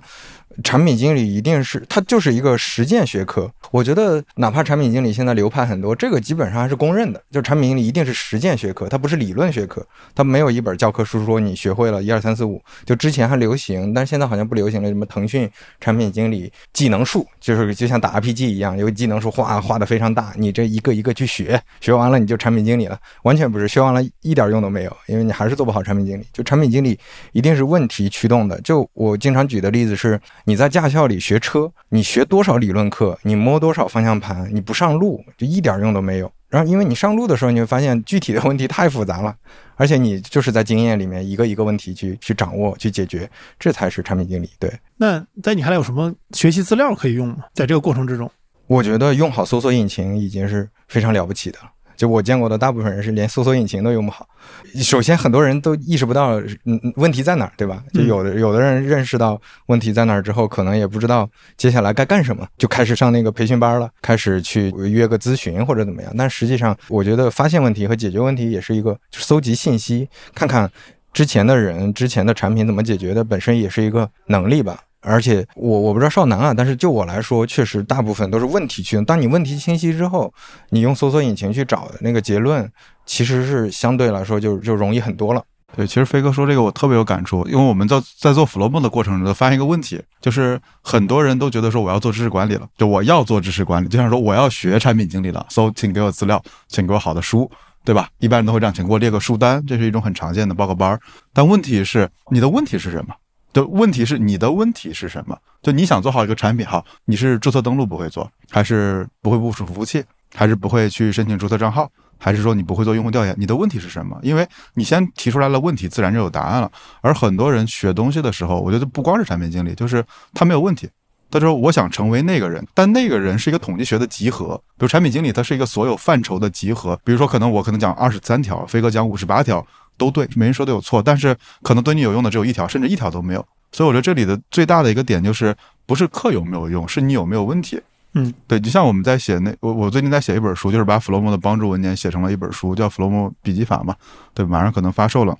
[0.61, 3.49] 产品经理一定是它就是一个实践学科。
[3.71, 9.81] 我觉得哪怕产品经理现在流派很多，这个基本上还是公认的，就产品经理一定是实践学科，它不是理论学科，
[10.13, 12.61] 它没有一本教科书说你学会了一二三四五。
[12.83, 14.89] 就之前还流行，但是现在好像不流行了。
[14.89, 15.49] 什么腾讯
[15.79, 22.99] 产品经理技能树，就是就像打 RPG 一样，有技能树画画的非常大，你这一个一个去学，学完了你就产品经理了。
[23.23, 26.25] 完全不是，学完了一点用都没有，因为你还是做不好产品经理。
[26.33, 26.97] 就产品经理
[27.31, 28.59] 一定是问题驱动的。
[28.61, 36.31] 就我经常举的例子是，你在驾校里学车，你学多少理论课，你摸多少方向盘，你不上路就一点用都没有。
[36.49, 39.35] 然后因为你上路的时候，你会发现具体的问题太复杂了，
[39.75, 43.27] 而且你就是在经验里面一个一个问题去去掌握、去解决，
[43.57, 44.51] 这才是产品经理。
[44.59, 44.71] 对。
[44.97, 47.37] 那在你看来有什么学习资料可以用吗？
[47.55, 48.29] 在这个过程之中，
[48.67, 51.71] 我觉得用好搜索引擎已经是非常了不起的了。
[52.03, 54.27] 就我见过的大部分人是连搜索引擎都用不好。
[54.75, 57.81] 首先，很多人都意识不到嗯嗯问题在哪儿，对吧？
[57.93, 66.13] 就有的有的人认识到问题在哪儿之后，可能也不知道接下来该干什么，就开始上那个培训班了，开始去约个咨询或者怎么样。
[66.17, 70.69] 但实际上，我觉得发现问题和解决问题也是一个，就搜集信息，看看
[71.13, 74.77] 之前的人、之前的产品怎么解决的，本身也是一个能力吧。
[75.03, 79.05] 而且我我不知道少男啊，但是就我来说，确实大部分都是问题驱动。
[79.05, 80.33] 当你问题清晰之后，
[80.69, 82.69] 你用搜索引擎去找的那个结论，
[83.05, 85.43] 其实是相对来说就就容易很多了。
[85.75, 97.49] 对，其实飞哥说这个我特别有感触，因为我们在在做 Flow 的过程中发现一个问题，就是很多人都觉得说我要做知识管理了，就我要做知识管理，就像说我要学产品经理了，so 请给我资料，请给我好的书，
[97.83, 98.07] 对吧？
[98.19, 100.99] 一般人都会这样，请给我列个书单，这是一种很常见的报个班儿。
[101.33, 103.15] 但问题是，你的问题是什么？
[103.53, 105.37] 的问题是你的问题是什么？
[105.61, 113.33] 就你想做好一个产品，好，你是注册登录不会做，还是不会部署服务器，还是不会去申请注册账号，还是说你不会做用户调研？
[113.37, 114.19] 你的问题是什么？
[114.23, 116.71] 因为你先提出来了问题，自然就有答案了。
[117.01, 120.89] 而很多人学东西的时候，我觉得不光是产品经理，就是他没有问题，
[121.29, 126.99] 他说我想成为那个人，但那个人是一个统计学的集合，比如产品经理，他是一个所有范畴的集合。
[127.05, 129.65] 比如说，可能我可能讲二十三条，飞哥讲五十八条。
[129.97, 133.45] 都对，没人说都有错，但是可能对你有用的只有一条，甚至一条都没有。
[133.71, 137.81] 所以我觉得这里的最大的一个点就是，不是课有没有用，是你有没有问题。
[138.13, 143.95] 嗯，对，就像我们在写那我我最近在写一本书，就是把弗洛姆的帮助文件写成了一本书，叫弗洛姆笔记法嘛，
[144.35, 145.35] 对，马上可能发售了。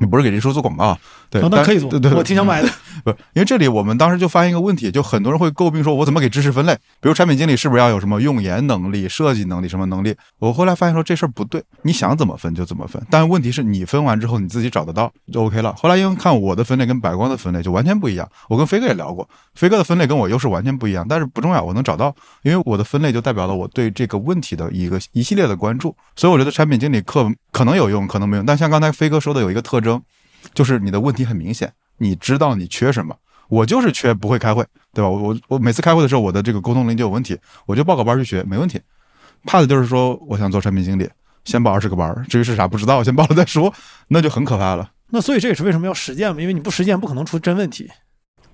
[0.00, 0.98] 你不是给这书做广告，
[1.30, 2.68] 对，那可以做，对对，我挺想买的。
[3.04, 6.74] 不，因为这里我们当时就发现一个问题，就很多人会诟病说，我怎么给知识分类？
[7.00, 10.14] 比如产品经理是不是要有什么用研能力、设计能力、什么能力？
[10.38, 13.00] 我后来发现说这事儿不对，你想怎么分就怎么分。
[13.10, 15.74] 但问题是你分完之后你自己找得到就 OK 了。
[15.76, 25.94] 后来因为看我的分类跟白光的分类就完全不一样，我跟飞哥也聊过，飞哥的分类跟我又是完全不一样，但是不重要，我能找到，因为我的分类就代表了我对这个问题的一个一系列的关注。
[26.16, 28.44] 所以我觉得产品经理课可能有用，可能没用。
[28.44, 30.02] 但像刚才飞哥说的有一个特征。
[30.54, 33.14] 就是你的问题很明显，你知道你缺什么。
[33.48, 34.62] 我就是缺不会开会，
[34.92, 35.08] 对吧？
[35.08, 38.78] 我我我每次开会的时候，我的这个沟通能力就有问题，我就报个班去学，没问题。
[39.44, 41.08] 怕的就是说，我想做产品经理，
[41.44, 43.72] 先报二十个班，至于是啥不知道，先报了再说，
[44.08, 44.90] 那就很可怕了。
[45.10, 46.40] 那所以这也是为什么要实践嘛？
[46.40, 47.90] 因为你不实践，不可能出真问题。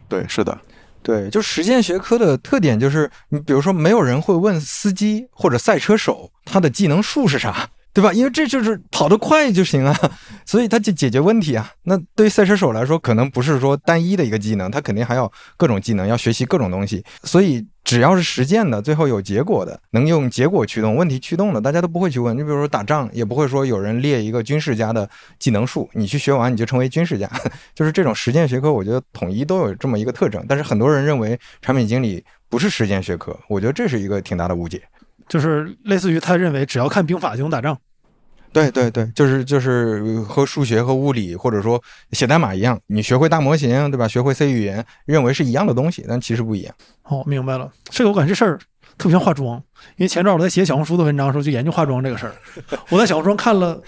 [0.09, 0.57] 对，是的，
[1.03, 7.69] 对，就实践学科的特点就是，你比如说，没有人会问司机或者赛车手他的技能树是啥。
[7.95, 8.13] 对吧？
[8.13, 9.97] 因为这就是跑得快就行啊，
[10.45, 11.71] 所以它就解决问题啊。
[11.85, 17.05] 那对于赛车手来说，可能不是说单一的一个技能，他肯定还要各种技能，要学习各种东西。
[17.23, 22.37] 所以只要是实践的，最后有结果的，能用结果驱动问题驱动的，大家都不会去问。
[22.37, 27.31] 你比如说打仗，也不会说有人列一个军事家的技能树，你去学完你就成为军事家。
[27.77, 30.45] 就是这种实践学科，我觉得统一都有这么一个特征。
[30.49, 34.83] 但是很多人认为产品经理不是实践学科，我觉得这是一个挺大的误解。
[35.29, 37.77] 就是类似于他认为只要看兵法就能打仗，
[38.53, 44.07] 对对对，就是就是和数学和物理或者说写代码一样，你学会大模型对吧？
[44.07, 46.75] 学会 C 语言，认为是一样的东西，但其实不一样。
[47.03, 47.71] 哦，明白了。
[47.91, 48.59] 这个我感觉这事儿
[48.97, 49.57] 特别像化妆，
[49.97, 52.35] 因为前段我在写小红书的文章的时候就研究化妆这个事儿。
[52.91, 53.83] 我在小红书上看了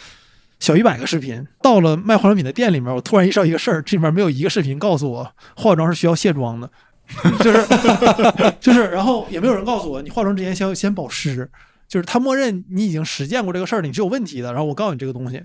[0.59, 6.68] 小一百个视频，到了卖化妆品的店里面，我突然意识到一个事儿，这里面没有一个视频告诉我化妆是需要卸妆的，
[7.42, 7.66] 就是
[8.61, 11.48] 就是，然后也没有人告诉我你化妆之前先先保湿。
[11.88, 14.52] 就是他默认你已经实践过这个事儿，你是有问题的。
[14.52, 15.40] 然后我告诉你这个东西，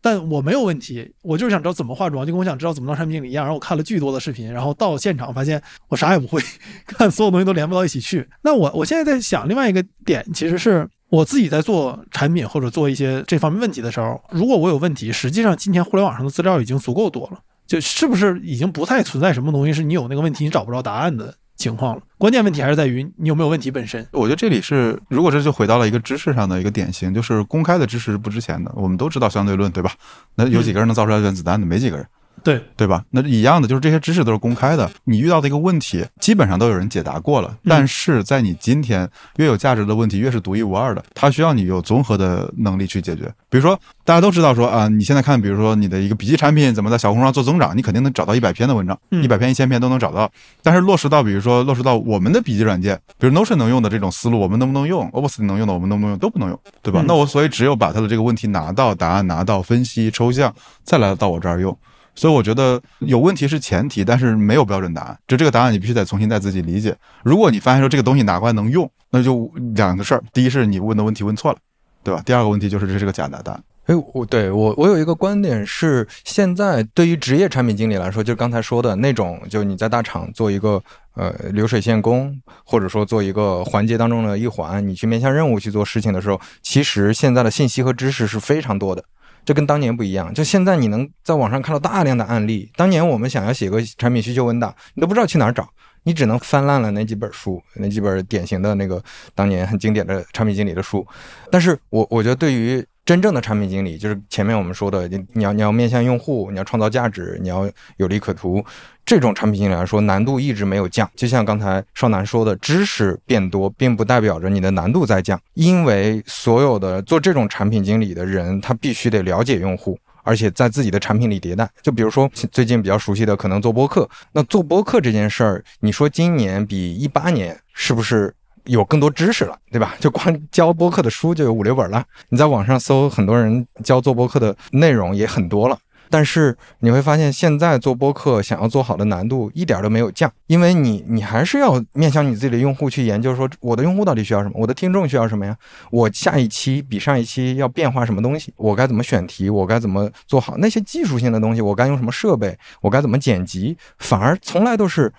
[0.00, 3.44] 但我没有问题，我就是想知道怎么化妆，就跟我想知道怎么当产品经理一样。
[3.44, 6.40] 然后我看了巨多的视频，然后到现场发现我啥也不会，
[6.88, 8.26] 看所有东西都连不到一起去。
[8.42, 21.34] 那我我现在在想另外一个点，其实是我自己在做产品或者做一些这方面问题的时候，如果我有问题，实际上今天互联网上的资料已经足够多了，就是不是已经不太存在什么东西是你有那个问题你找不着答案的。
[21.56, 24.06] 情况了，关键问题还是在于你有没有问题本身。
[24.12, 28.70] 我觉得这里是，如果这就回到了一个知识上的一个典型，就是公开的知识是不值钱的。
[28.76, 29.90] 我们都知道相对论，对吧？
[30.34, 31.66] 那有几个人能造出来原子弹的？
[31.66, 32.06] 没几个人。
[32.42, 33.04] 对对吧？
[33.10, 34.88] 那一样的，就是这些知识都是公开的。
[35.04, 37.56] 你遇到的一个问题，基本上都有人解答过了。
[37.64, 43.24] 但是在你今天，越有价值的问题越是独一无二的，它需要你有综合的能力去解决。
[43.48, 50.30] 比如说，大家都知道说啊，你现在看，比如说你的一个笔记产品怎么在小红书上做增长，你肯定能找到一百篇的文章，一百篇、一千篇都能找到。
[50.62, 56.18] 但是落实到，比如说落实到我们的笔记软件，比如 Notion 能用的这种思路，我们能不能用？Office 能用的，我们能不能用？
[56.18, 57.02] 都不能用，对吧？
[57.06, 61.76] 那我所以只有把它的这个问题拿到，答案拿到，分析抽象，再来到我这儿用。
[62.16, 65.18] 所以我觉得有问题是前提，但是没有标准答案。
[65.28, 66.96] 就这个答案，你必须得重新再自己理解。
[67.22, 71.58] 如果你发现说这个东西拿过来能用，那就两个事儿：第一是你问的问题问错了，
[72.02, 72.20] 对吧？
[72.26, 73.62] 第二个问题就是这是个假答案。
[73.86, 80.82] 哎，我对我我有一个观点是，现在对于职业产品经理来说，就是刚才说的那种，就你在大厂做一个
[81.14, 89.04] 呃流水线工，或者说做一个环节当中的一环，你去面向任务去做事情的时候，其实现在的信息和知识是非常多的，
[89.46, 90.34] 这跟当年不一样。
[90.34, 95.66] 就现在你能在网上看到大量的案例，当年我们想要写个产品需求文档，你都不知道去哪儿找，
[96.02, 99.02] 你只能翻烂了那几本书，那几本典型的那个
[99.34, 101.06] 当年很经典的产品经理的书。
[101.50, 108.62] 但是我我觉得对于真正的产品经理就是前面我们说的，你你要你要面向用户，你要创造价值，你要有利可图。
[109.04, 111.08] 这种产品经理来说，难度一直没有降。
[111.14, 121.70] 就像刚才少南说的，知识变多，并不代表着你的难度在降，因为所有的做这种产品经理的人，他必须得了解用户，而且在自己的产品里迭代。
[121.80, 124.10] 就比如说最近比较熟悉的，可能做播客。
[124.32, 128.34] 那做播客这件事儿，你说今年比一八年是不是？
[128.66, 129.94] 有更多知识了，对吧？
[130.00, 132.04] 就光教播客的书就有五六本了。
[132.28, 135.78] 你在网上搜，很多人教做播客的内容也很多了。
[136.08, 145.56] 但是你会发现，现在做播客想要做好的难度一点都没有降，因为你你还是要面向你自己的用户去研究，说我的用户到底需要什么，我的听众需要什么呀？
[145.90, 148.54] 我下一期比上一期要变化什么东西？
[148.56, 149.50] 我该怎么选题？
[149.50, 151.60] 我该怎么做好那些技术性的东西？
[151.60, 152.56] 我该用什么设备？
[152.80, 153.76] 我该怎么剪辑？
[153.98, 155.12] 反而从来都是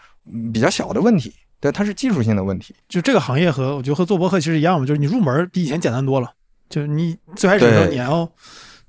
[0.53, 1.33] 比较小的问题。
[1.59, 2.75] 对，它是技术性的问题。
[2.87, 6.31] 就这个行业和我觉得和做博客其实一样嘛，就是你入门比以前简单多了。
[6.69, 8.29] 就是你最开始的时候你要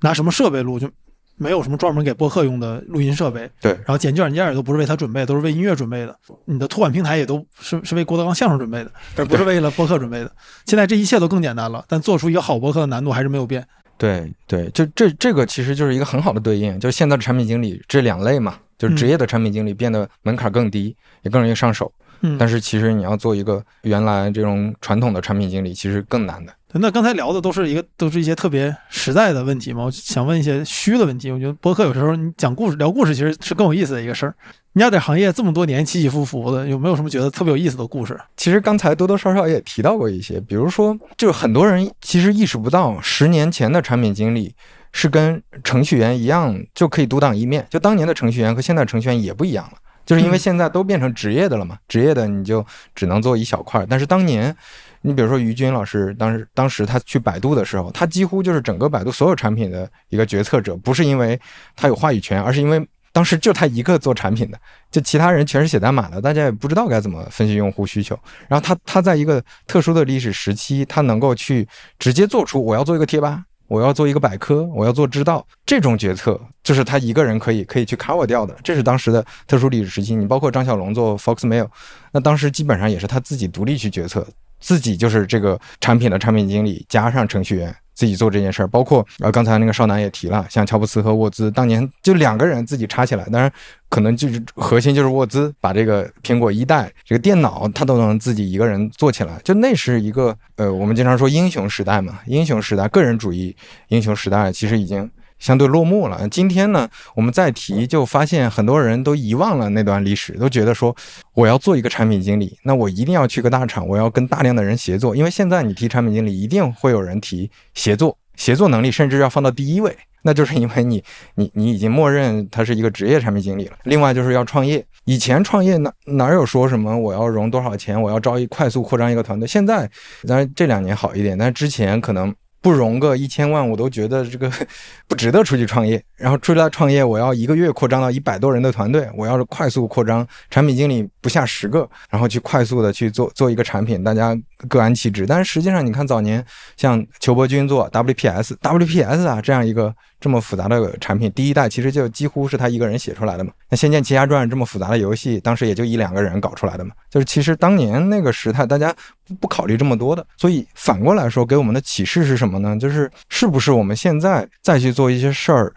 [0.01, 0.89] 拿什么设备录，就
[1.37, 3.49] 没有什么专门给播客用的录音设备。
[3.61, 6.13] 对，然后剪辑软件也都不是为它准备，都是为音乐准备的。
[6.43, 10.31] 你的托管平台也都是是为郭德纲相声准备的，而不是为了播客准备的。
[10.65, 13.65] 现在这一切都更简单了，但做出一个好播客的难度还是没有变。
[13.97, 21.89] 对对，就这这个其实就是一个很好的对应，就是现在的产品经理这两类嘛，就是职业的产品经理变得门槛更低，也更容易上手。
[22.21, 26.53] 嗯，但是其实你要做一个原来这种传统的产品经理，其实更难的。
[26.73, 29.85] 那刚才聊的都是一个，都是一些特别实在的问题嘛。
[29.85, 31.31] 我想问一些虚的问题。
[31.31, 34.35] 我觉得播客有时候你讲故事、聊故事，其实是更有意思的一个事儿。
[34.73, 38.19] 你要在行业这么多年起起伏伏的，有没有什么觉得特别有意思的故事？
[38.37, 44.53] 其实刚才多多少少也提到过一些，比如说，就是很多人其实意识不到，十年前的产品经理
[44.91, 47.65] 是跟程序员一样，就可以独当一面。
[47.71, 49.71] 就当年的程序员和现在程序员也不一样了。
[50.09, 53.85] 就是因为现在都变成职业的了嘛，职业的你就只能做一小块。
[53.87, 54.55] 但是当年，
[55.03, 61.39] 你比如说于军老师，当时当时他去百度的时候，他几乎就是整个百度所有产品的一个决策者，不是因为
[61.75, 68.17] 他有话语权，而是因为当时就他一个做产品的，就其他人全是写代码的，大家也不知道该怎么分析用户需求。
[68.47, 71.67] 然后他他在一个特殊的历史时期，他能够去
[71.99, 73.43] 直接做出我要做一个贴吧。
[73.69, 78.53] 我要做一个百科，我要做知道，这种决策就是他一个人可以可以去砍我掉的。
[78.63, 80.15] 这是当时的特殊历史时期。
[80.15, 81.67] 你包括张小龙做 Foxmail，
[82.11, 84.27] 那当时基本上也是他自己独立去决策，
[84.59, 87.73] 自己就是这个产品的产品经理加上程序员。
[87.99, 93.51] 自己做这件事儿，包括呃刚才那个少南也提了，像乔布斯和沃兹当年就两个人自己插起来，当然
[93.89, 103.53] 可能就是核心就是沃兹把这个苹果一代这个电脑他都能自己一个人做起来，就那是一个呃我们经常说英雄时代嘛，英雄时代个人主义
[103.89, 105.11] 英雄时代其实已经。
[105.39, 106.27] 相对落幕了。
[106.29, 110.95] 今天呢，我们再提，就发现很多人都遗忘了那段历史，都觉得说
[111.33, 115.15] 我要做一个产品经理，那我一定要去个大厂，我要跟大量的人协作。
[115.15, 121.03] 因为现在你提产品经理，一定会有人提协作，协作能力甚至要放到第一位，那就是因为你
[121.35, 123.77] 你你已经默认他是一个职业产品经理了。
[123.83, 129.47] 另外就是要创业，以前创业哪哪有说什么我要融多少钱，我要招一快速扩张一个团队。
[129.47, 129.89] 现在
[130.27, 132.35] 当然这两年好一点，但是之前可能。
[132.61, 134.51] 不融个一千万，我都觉得这个
[135.07, 136.01] 不值得出去创业。
[136.15, 144.37] 然后出来创业，我要一个月扩张到一百多人的团队，我要是快速扩张，产品经理不下十个，然后去快速的去做做一个产品，大家
[144.67, 145.25] 各安其职。
[145.25, 146.45] 但是实际上，你看早年
[146.75, 149.95] 像裘伯君做 WPS，WPS 啊这样一个。
[150.19, 153.51] 这么复杂的产品，第一代其实就几乎是他一个人写出来的嘛。
[153.69, 156.91] 那《仙剑奇侠传》这么复杂的游戏，当时也就一两个人搞出来的嘛。
[157.09, 158.93] 就是其实当年那个时代，大家
[159.39, 160.25] 不考虑这么多的。
[160.37, 162.77] 所以反过来说，给我们的启示是什么呢？
[162.77, 165.73] 就是是不是我们现在再去做一些事儿，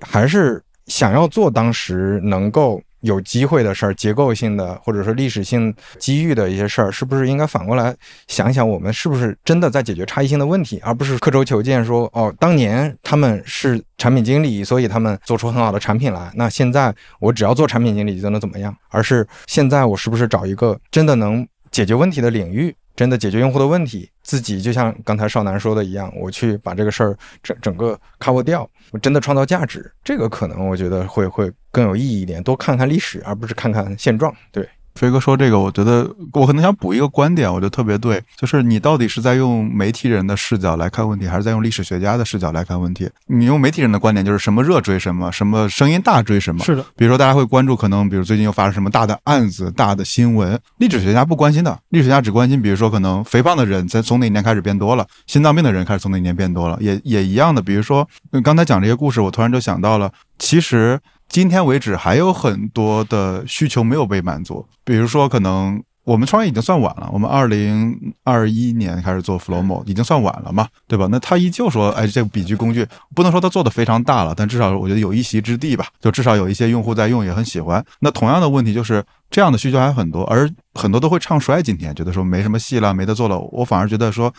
[0.00, 2.80] 还是想要做当时能够。
[3.02, 7.94] 有机会的事儿，结构性的或者说历史性机遇的一些事儿，是不是应该反过来
[8.26, 18.74] 想想，我们是不是真的在解决差异性的问题，而不是刻舟求剑说哦，当年他们是产品经理，所以他们做出很好的产品来，那现在我只要做产品经理就能怎么样？
[18.88, 22.74] 而是现在我是不是找一个真的能解决问题的领域？
[22.94, 32.42] 真的解决用户的问题，自己就像刚才少南说的一样，我去把这个事儿整整个 cover 掉，我真的创造价值，这个可能我觉得会会更有意义一点。
[32.42, 34.34] 多看看历史，而不是看看现状。
[34.50, 43.08] 对，飞哥说这个，我觉得我可能想补一个观点，我觉得特别对，就是你到底是在用媒体人的视角来看问题，还是在用历史学家的视角来看问题？
[43.26, 46.62] 你用媒体人的观点，就是什么热追什么，什么声音大追什么。
[46.64, 57.62] 是的，比如说大家会关注，可能比如最近又发生什么大的案子、大的新闻，历史学家不关心的，历史学家只关心，比如说可能肥胖的人在从哪年开始变多了，心脏病的人开始从哪年变多了，也也一样的。
[57.62, 58.06] 比如说
[58.44, 61.00] 刚才讲这些故事，我突然就想到了，其实。
[61.32, 71.08] 今天为止还有很多的需求没有被满足，比如说可能我们创业已经算晚了，我们二零二一年开始做 Flowmo 已经算晚了嘛，对吧？
[71.10, 77.82] 那他依旧说，哎，这个笔记工具不能说他做的非常大了，但至少我觉得有一席之地吧，就至少有一些用户在用，也很喜欢。
[78.00, 83.38] 那同样的问题就是这样的需求还很多，而很多都会唱衰今天，觉得说没什么戏了，没得做了。
[83.52, 84.30] 我反而觉得说，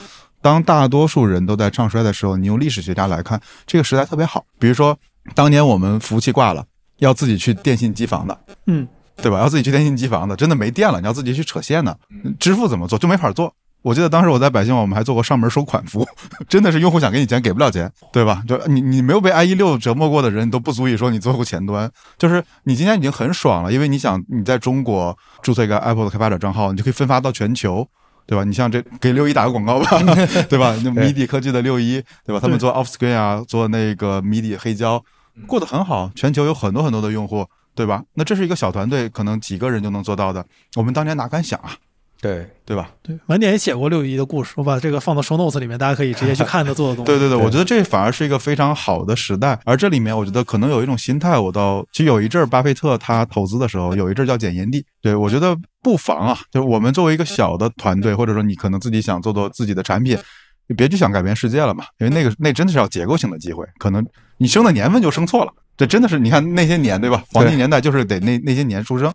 [0.44, 4.46] 当大多数人都在唱衰的时候，你用历史学家来看，这个时代特别好。
[4.60, 4.96] 比如说
[5.34, 6.64] 当年我们服务器挂了。
[7.04, 8.38] 要自己去电信机房的，
[8.68, 8.88] 嗯，
[9.18, 9.39] 对吧？
[9.39, 11.95] 要自己去电信机房的，真的没电了，你要自己去扯线呢。
[12.39, 13.54] 支付怎么做就没法做。
[13.82, 16.08] 我记得当时我在百姓网，我们还做过上门收款服务，
[16.47, 18.41] 真的是用户想给你钱给不了钱，对吧？
[18.47, 21.91] 就你你没有被 IE 六折磨过的人，你都不足以说你做过前端。
[22.18, 27.86] 就是你今天已经很爽了，因为你想你在中国注册一个 Apple 的开发者账号，你就可以分发到全球，
[28.26, 28.45] 对吧？
[28.45, 29.99] 你像这给六一打个广告吧，
[30.47, 30.74] 对吧？
[30.82, 32.39] 那 MIDI 科技的六一，对吧？
[32.39, 35.04] 他们做 Offscreen 啊，做那个 MIDI 黑胶。
[35.47, 38.03] 过得很好，全球有很多很多的用户，对吧？
[38.13, 40.45] 那这是一个小团队，可能几个人就能做到的。
[40.75, 41.75] 我们当年哪敢想啊？
[42.21, 42.89] 对对吧？
[43.01, 47.11] 对，晚点也写过六一的故事，我把这个放到 show notes 里面，大家可以直接去看他做的东西。
[47.11, 49.59] 对 对对，我觉得这反而是一个非常好的时代。
[49.65, 54.86] 而这里面，我觉得可能有一种心态，我到其实有一阵儿，巴菲特他投资的时候，有一阵儿叫捡烟蒂。
[55.01, 60.17] 对我觉得不妨啊，就是我们作为一个小的团队，或者说你可能自己想做做自己的产品。
[60.68, 64.05] 你别去想改变世界了嘛，因为那个那真的是要结构性的机会，可能
[64.38, 67.24] 你生的年份就生错了，这真的是你看那些年对吧？
[67.32, 69.11] 黄金年代就是得那那些年出生，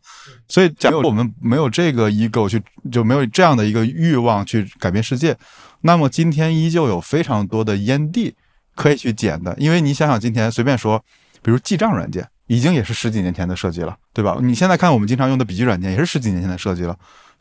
[0.49, 5.37] 所以假如我们没有这个 ego 去，就没有这样的一个欲望去改变世界，
[5.81, 8.35] 那么今天依旧有非常多的烟蒂
[8.75, 11.03] 可以去捡的，因为你想想今天随便说，
[11.43, 14.37] 比如记账软件，已经也是十几年前的设计了，对吧？
[14.43, 16.95] 你现在看我们经常用的笔记软件，也是十几年前的设计了。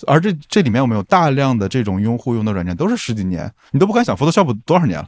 [0.05, 5.07] 而这这里面我们有大量的这种用户用的软件，都是十几年，你都不敢想 Photoshop 多少年了，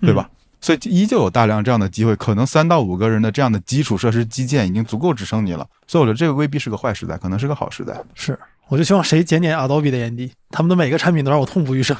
[0.00, 0.28] 对吧？
[0.60, 5.66] 所以依旧有大量这样的机会，可能三到五个人的这样的基础设施基建已经足够支撑你了。
[5.86, 7.94] 所以我觉得这个未必是个坏时代，可能是个好时代。
[8.14, 11.96] 是，我就希望谁捡捡 Adobe 的眼蒂，他们的每个产品都让我痛不欲生。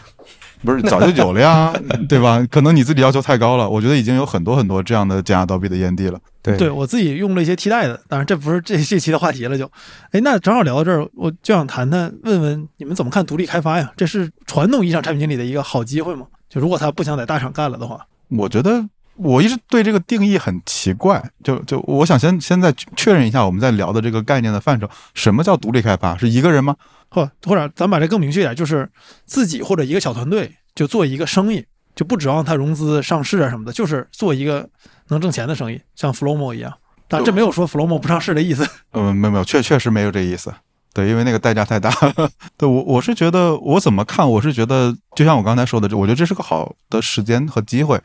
[0.62, 1.72] 不是早就有了呀，
[2.08, 2.42] 对吧？
[2.50, 3.68] 可能你自己要求太高了。
[3.68, 6.18] 我觉得已经有很多很多这样的加 Adobe 的烟蒂了。
[6.40, 9.58] 对，对我自己用了一些替代的，当然这不是这这期的话题了。
[9.58, 9.70] 就，
[10.12, 13.92] 哎，那正好聊到这儿，我就想谈谈，问问你们怎么看独立开发呀？
[13.94, 16.26] 这是传统意义上产品经理的一个好机会吗？
[16.48, 18.82] 就如果他不想在大厂干了的话，我觉得
[19.16, 21.22] 我一直对这个定义很奇怪。
[21.42, 26.16] 就就我想先先在确认一下，我们在聊的这个概念的范畴，什么叫独立开发？
[26.16, 26.76] 是一个人吗？
[27.10, 28.90] 或或者咱把这更明确一点，就是
[29.24, 34.68] 自己或者一个小团队就做一个生意，就不指望他融资上市啊什么的，就是做一个
[35.08, 36.72] 能挣钱的生意，像 Flowmo 一样。
[37.06, 38.66] 但这没有说 Flowmo 不上市的意思。
[38.92, 40.52] 嗯， 没有没有，确确实没有这意思。
[40.92, 41.92] 对，因为那个代价太大。
[42.56, 44.28] 对我我是觉得，我怎么看？
[44.28, 48.00] 我是觉得，就像我刚才说的，我觉得这是个好的时间和机会。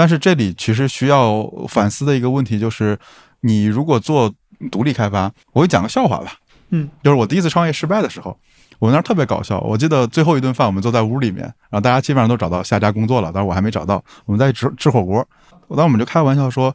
[0.00, 2.98] 但是这里其实需要反思的一个问题就是，
[3.42, 4.32] 你如果做
[4.70, 6.32] 独立开发，我会讲个笑话吧。
[6.70, 8.34] 嗯，就是我第一次创业失败的时候，
[8.78, 9.60] 我那儿特别搞笑。
[9.60, 14.02] 我记得最后一顿饭，我们坐在屋里面，然后大家基本上都找到下家工作了，但是我还没找到。
[14.24, 15.22] 我们在吃吃火锅，
[15.68, 16.74] 当时我们就开玩笑说，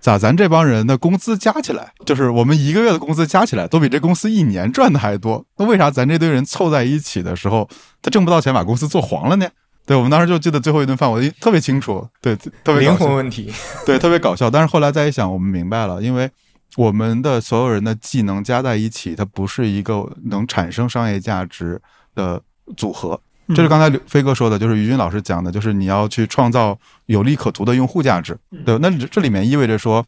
[0.00, 5.44] 咋咱这帮人的工资加起来，就是我们一个月的工资加起来，都比这公司一年赚的还多。
[5.58, 7.68] 那为啥咱这堆人凑在一起的时候，
[8.02, 9.48] 他挣不到钱，把公司做黄了呢？
[9.86, 13.52] 对，我们当时就记得最后一顿饭，我特别清楚，对，特别灵魂问题，
[13.84, 14.50] 对，特别搞笑。
[14.50, 16.30] 但是后来再一想，我们明白了，因为。
[16.76, 21.80] 我们的所有人的技能加在一起，它不是一个能产生商业价值
[22.16, 22.42] 的
[22.76, 23.20] 组合。
[23.54, 26.76] 这是刚才飞哥说的，就是于军老师讲的，就是你要去创造
[27.06, 28.36] 有利可图的用户价值。
[28.66, 30.04] 对，那这里面意味着说，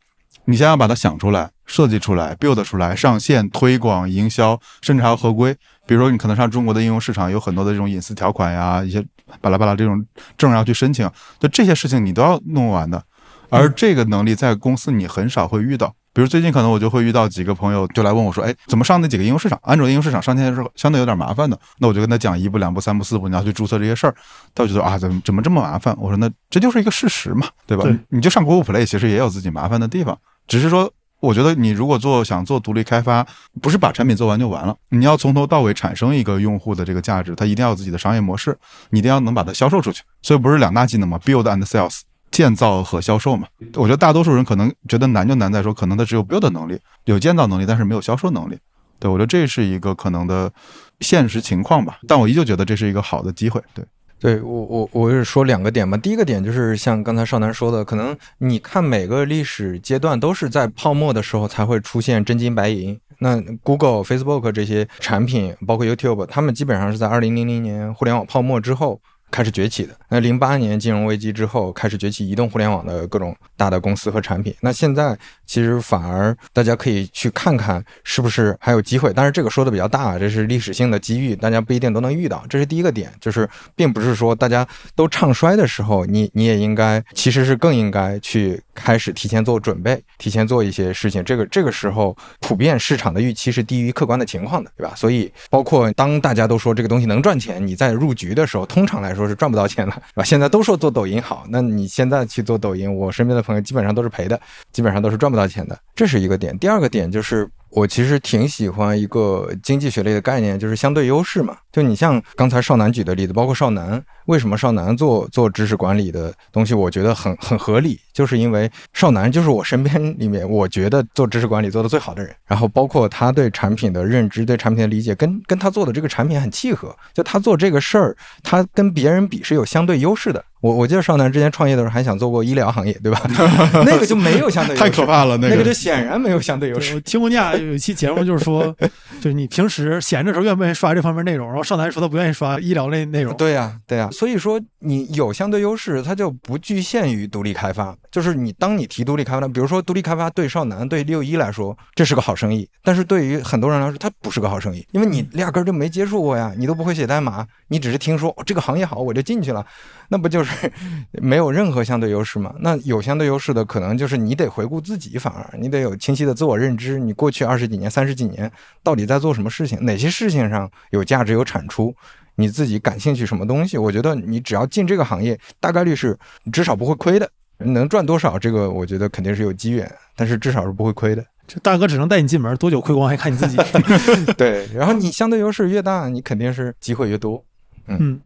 [0.47, 5.57] 你先要把它想出来、设计出来、build 出来、上线、推广、营销，甚至还要合规。
[5.87, 9.05] 比如说，你可能上中国的应用市场有很多的这种隐私条款呀，一些
[9.41, 10.05] 巴拉巴拉这种
[10.37, 11.09] 证要去申请，
[11.39, 13.03] 就这些事情你都要弄完的。
[13.49, 15.95] 而这个能力在公司你很少会遇到。
[16.13, 19.59] 比如最近可能我就会遇到几个朋友就来问我说，哎，怎么上那几个应用市场？
[19.63, 21.57] 安卓应用市场上线的时候相对有点麻烦的。
[21.79, 24.15] 那我就跟他讲一步两步三步四步，你要去注册这些事儿。
[24.55, 25.95] 他就说啊，怎么怎么这么麻烦？
[26.01, 27.85] 我说那这就是一个事实嘛，对吧？
[28.09, 30.19] 你就上 Google Play，其实也有自己麻烦的地方。
[30.49, 33.27] 只是说，我觉得你如果做想做独立开发，
[33.61, 38.57] 不是把产品做完就完了，你要从头到尾产生一个用户的这个价值，它一定要有自己的商业模式，
[38.91, 40.03] 你一定要能把它销售出去。
[40.23, 42.01] 所以不是两大技能嘛，build and sales。
[42.33, 48.59] 建造和销售嘛，我觉得大多数人可能觉得难就难在说，可能他只有 build 能力，有建造能力，但是没有销售能力。
[48.99, 50.53] 对我觉得这是一个可能的
[51.01, 53.63] 现实情况吧，但我依旧觉得这是一个好的机会。
[53.73, 53.83] 对，
[54.19, 62.99] 对我我我是说两个点嘛，第一个点就是像刚才少南说的，可能你看每个历史阶段都是在泡沫的时候才会出现真金白银。
[63.19, 69.01] 那 Google、Facebook 这些产品，包括 YouTube，他们基本上是在二零零零年互联网泡沫之后。
[69.31, 69.95] 开始崛起的。
[70.09, 74.55] 那零八年金融危机之后，开始崛起移动互联网的各种大的公司和产品。
[74.61, 79.13] 那现在其实反而大家可以去看看是不是还有机会。
[79.15, 82.45] 但是这个说的比较大，这是历史性的机遇，大家不一定都能遇到。
[82.49, 91.23] 这是第一个点，就是并不是说大家都唱衰的时候，你你也应该其实是更应该去开始提前做准备，提前做一些事情。
[91.25, 94.95] 这个这个时候普遍市场的预期是低于客观的情况的，对吧？
[94.95, 99.16] 所以包括当大家都说这个东西能赚钱，你在入局的时候，通常来说。
[99.17, 100.23] 说是赚不到钱了，是吧？
[100.23, 104.41] 现在都说做抖音好，那你现在去做抖音，我身边的朋友基本上都是赔的，
[104.73, 106.57] 基本上都是赚不到钱的，这是一个点。
[106.59, 107.49] 第二个点就是。
[107.71, 111.59] 我其实挺喜欢一个经济学类的概念，就是相对优势嘛。
[111.71, 122.35] 就你像刚才少南举的例子，包括少南，为什么少南做做知识管理的东西，我觉得很很合理，就是因为少南就是我身边里面我觉得做知识管理做的最好的人。
[122.47, 126.97] 然后包括他对产品的认知、对产品的理解，跟跟他做的这个产品很契合。
[127.13, 130.43] 就他做这个事儿，他跟别人比是有相对优势的。
[130.63, 133.21] 我我记得少南之前创业的时候还想做过医疗行业，对吧？
[133.85, 136.95] 那个就没有相对优势，太可怕了，那个就显然没有相对优势。
[136.95, 138.75] 我听过你俩有一期节目，就是说，
[139.21, 141.47] 就是你平时闲着时候愿不愿意刷这方面内容？
[141.49, 143.37] 然后少南说他不愿意刷医疗类内容。
[143.37, 144.09] 对呀，对呀。
[144.11, 147.95] 所以说你有相对优势，它就不局限于独立开发。
[148.11, 159.65] 就是你当你提独立开发，比如说独立开发对少男对六一来说这是个好生意，但是对于很多人来说它不是个好生意，因为你压根儿就没接触过呀，你都不会写代码，你只是听说这个行业好我就进去了，
[160.09, 160.71] 那不就是
[161.13, 162.55] 没有任何相对优势吗？
[162.61, 168.51] 那有相对优势的可能就是你得回顾自己，反而你得有清晰的自我认知，你过去二十几年、三十几年
[168.83, 171.95] 到底在做什么事情，哪些事情上有价值、有产出，
[172.37, 173.77] 你自己感兴趣什么东西？
[173.79, 176.19] 我觉得你只要进这个行业，大概率是
[176.53, 177.31] 至少不会亏的。
[177.59, 178.39] 能赚多少？
[178.39, 181.25] 这个我觉得肯定是有机缘，但是至少是不会亏的。
[181.47, 183.57] 这大哥只能带你进门，多久亏光还看你自己。
[184.37, 187.45] 对，然后你相对优势越大，你肯定是机会越多。
[187.87, 188.21] 嗯，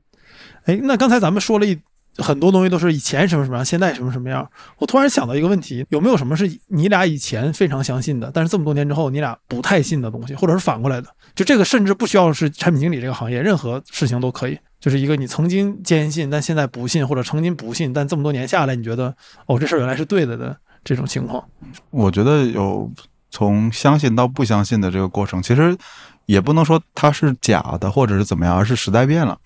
[0.64, 1.78] 哎，那刚才咱们说了一
[2.18, 4.48] 很多东西，都是以前什么什么样，现在什么什么样。
[4.78, 11.08] 我突然想到一个问题，有没有什么是你俩以前非常相信的，但是这么多年之后你俩不太信的东西，或者是反过来的？
[11.34, 14.58] 就这个甚至不需要是产品经理这个行业，任何事情都可以。
[14.80, 19.14] 就是一个你曾经坚信，但现在不信，或者曾经不信，但这么多年下来，你觉得
[19.46, 21.44] 哦，这事儿原来是对的的这种情况。
[21.90, 22.90] 我觉得有
[23.30, 25.76] 从相信到不相信的这个过程，其实
[26.24, 29.38] 也不能说它是假的或者是怎么样，而是时代变了。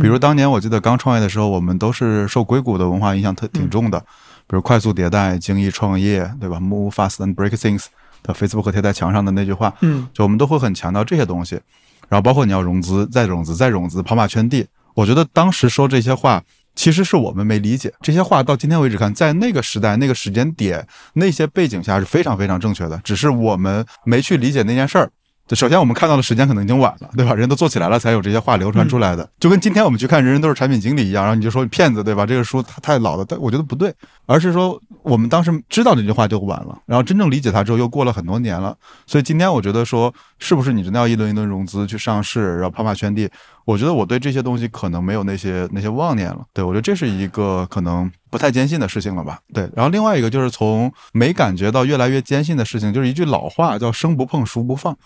[0.00, 3.98] 比如当年我记得刚创业的时候，我们都是受硅谷的文化影响特挺重的，
[4.46, 7.86] 比如快速迭代、精益创业，对吧？Move fast and break things
[8.22, 11.60] 的 Facebook 贴在墙上的那句话，嗯，就我们都会很强调这些东西。
[12.08, 14.66] 然后包括你要融资，再融资，再融资，跑马圈地。
[14.94, 16.42] 我觉得当时说这些话，
[16.74, 18.42] 其实是我们没理解这些话。
[18.42, 25.10] 到今天为止看，在那个时代、那个时间点、那些背景下是非常非常正确的，只是我们没去理解那件事儿。
[25.56, 27.34] 首先，我们看到的时间可能已经晚了，对吧？
[27.34, 29.28] 人都做起来了，才有这些话流传出来的。
[29.40, 32.26] 就跟今天我们去看《人人都是产品经理》一样，然后你就说骗子，对吧？
[32.26, 33.94] 这个书它太老了，但我觉得不对，
[34.26, 38.76] 而是说我们当时知道这句话就晚了，然后真正理解它之后又过了很多年了。
[39.06, 43.28] 所以今天我觉得说，是不是你真的要一轮一轮融资去上市，然后跑马圈地？
[43.64, 46.40] 我觉得我对这些东西可能没有那些那些妄念了。
[46.54, 49.38] 对我觉得这是一个可能不太坚信的事情了吧？
[49.52, 49.70] 对。
[49.74, 54.96] 然后另外一个就是从没感觉到越来越坚信的事情，就是一句老话叫“生不碰，熟不放”。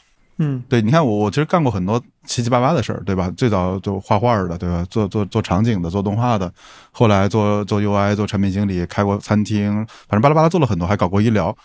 [0.44, 3.32] 嗯，对，你看我我其实干过很多七七八八的事儿，对吧？
[3.36, 4.84] 最早做画画的，对吧？
[4.90, 6.52] 做做做场景的，做动画的，
[6.90, 9.72] 后来做做 UI，做产品经理，开过餐厅，
[10.08, 11.56] 反正巴拉巴拉做了很多，还搞过医疗。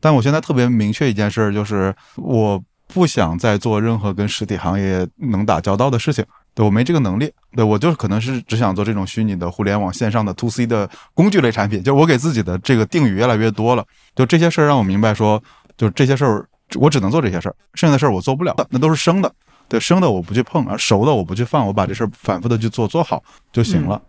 [0.00, 2.60] 但我现在特别明确一件事，就是我
[2.92, 6.24] 不想再做任何跟实体行业能打交道的事情，
[6.54, 7.32] 对我没这个能力。
[7.54, 11.82] 对我就是可能是只想做这种虚拟的互联网线上的 to C 的工具类产品。
[11.82, 13.84] 就我给自己的这个定语越来越多了，
[14.16, 15.40] 就这些事儿让我明白说，
[15.76, 16.48] 就这些事儿。
[16.74, 19.32] 我只能做这些事儿，剩下的事儿我做不了，那都是生的。
[19.68, 24.00] 对，生的我不去碰，啊熟的我不去放，我把这事儿反复的去做，做好就行了。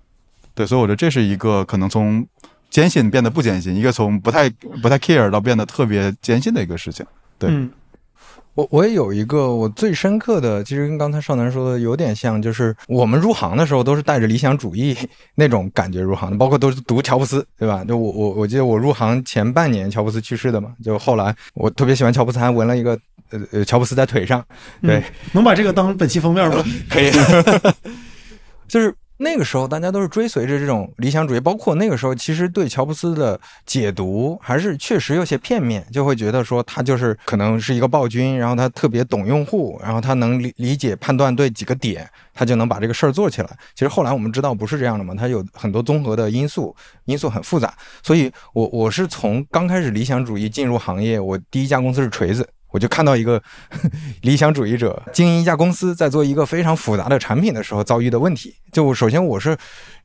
[0.54, 2.26] 对，所以我觉得这是一个可能从
[2.70, 4.50] 坚信变得不坚信，一个从不太
[4.82, 7.06] 不太 care 到变得特别坚信的一个事情。
[7.38, 7.50] 对。
[8.56, 14.96] 我我也有一个我最深刻的，其实跟刚才少南说的有点像，就是我们入行的时候都是带着理想主义
[15.36, 17.84] 那种感觉入行的，包括都是读乔布斯，对吧？
[17.84, 22.98] 就我我我记得我入行前半年乔布斯去世的嘛，就后来我特别喜欢乔布斯，还纹了一个
[23.32, 24.44] 呃呃乔布斯在腿上，
[24.82, 25.04] 对，
[25.34, 26.64] 能把这个当本期封面吗？
[26.90, 27.12] 可以，
[28.70, 43.50] 就是那个时候大家都是追随着这种理想主义，包括那个时候其实对乔布斯的解读还是确实有些片面，就会觉得说他就是可能是一个暴君，然后他特别懂用户，然后他能理理解判断对几个点，他就能把这个事儿做起来。
[43.74, 47.74] 其实后来我们知道不是这样的嘛，他有很多综合的因素，因素很复杂。
[48.04, 52.48] 所以我我是从刚开始理想主义进入行业，我第一家公司是锤子。
[52.76, 53.42] 我就看到一个
[54.24, 58.54] 理想主义者经营一家公司，在做一个非常复杂的产品的时候遭遇的问题。
[58.70, 59.58] 就首先我是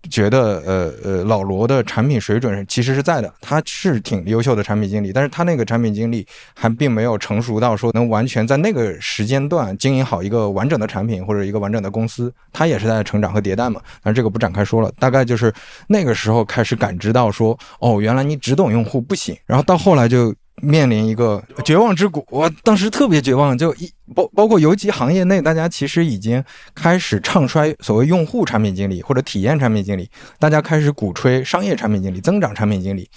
[0.08, 12.32] 觉得，呃呃，老罗的产品水准其实是在的，他是挺优秀的产品经理，但是他那个产品经理还并没有成熟到说能完全在那个时间段经营好一个完整的产品或者一个完整的公司。
[12.52, 14.92] 他也是在成长和迭代嘛，但是这个不展开说了。
[15.00, 15.52] 大概就是
[15.88, 19.36] 那个时候开始感知到说，哦，原来你只懂用户不行。
[19.46, 20.32] 然后到后来就。
[20.62, 26.42] 面临一个绝望之谷，我当时特别绝望，就一包包括尤其行业内，大家其实已经
[26.74, 30.08] 开始唱衰所谓用户产品经理或者体验产品经理，
[30.38, 33.08] 大家开始鼓吹商业产品经理、增长产品经理，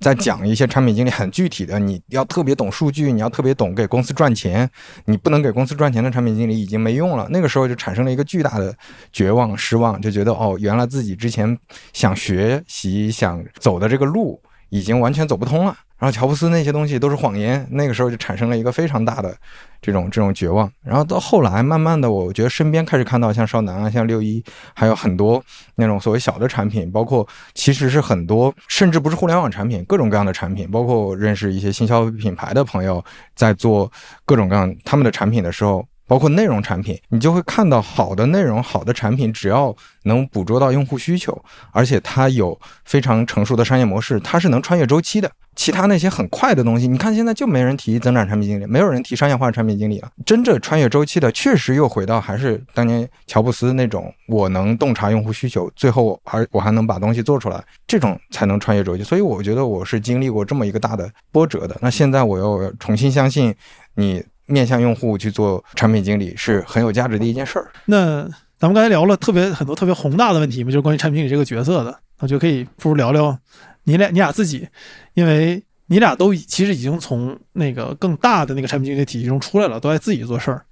[0.00, 4.68] 在讲一些产品经理很具体的，你要特别懂数据，你要特别懂给公司赚钱，
[5.04, 7.28] 你不能给公司赚钱的产品经理已经没用了。
[7.30, 8.74] 那个时候就产生了一个巨大的
[9.12, 11.56] 绝望、失望，就觉得哦，原来自己之前
[11.92, 14.42] 想学习、想走的这个路
[14.72, 15.76] 已经完全走不通了。
[15.98, 19.36] 然后乔布斯那些东西都是谎言，那个时候就产生了一个非常大的
[19.80, 20.68] 这种这种绝望。
[20.82, 24.42] 然后到后来，慢慢的，我觉得身边开始看到像少南啊，像六一，
[24.74, 25.40] 还有很多
[25.76, 33.04] 那种所谓小的产品，包括其实是很多甚至不是互联网产品，各种各样的产品，包括认识一些新消费品牌的朋友
[33.36, 33.92] 在做
[34.24, 39.74] 各种各样他们的产品的时候，包括内容产品，你就会看到好的内容、好的产品，只要
[40.04, 45.30] 能捕捉到用户需求，而且它有非常成熟的商业模式，它是能穿越周期的。
[45.54, 50.10] 其他那些很快的东西，你看现在就没人提增长产品经理，没有人提商业化产品经理了。
[50.24, 59.02] 真正穿越周期的，确实又回到还是当年乔布斯那种，我能洞察用户需求，最后而我还能把东西做出来，这种才能穿越周期。
[59.04, 61.76] 所以我觉得我是经历过这么一个大的波折的。
[61.82, 63.54] 那现在我又重新相信，
[63.96, 67.70] 你面向用户去做产品经理是很有价值的一件事儿。
[67.86, 68.22] 那
[68.58, 73.36] 咱们刚才聊了特别很多特别宏大的问题嘛，就是关于产品经理这个角色的，我觉得可以不如聊聊。
[73.84, 74.68] 你俩，你俩自己，
[75.14, 80.64] 因为你俩都其实已经从那个更大的那个产品经理体系中出来了，都在自己做事儿。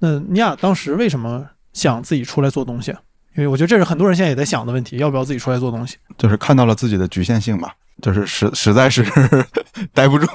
[0.00, 2.90] 那你俩当时为什么想自己出来做东西？
[3.36, 5.96] 因为我觉得这是很多人现在也在想的问题：要不要自己出来做东西？
[6.18, 7.72] 就是看到了自己的局限性吧，
[8.02, 9.02] 就是实实在是
[9.94, 10.26] 待不住。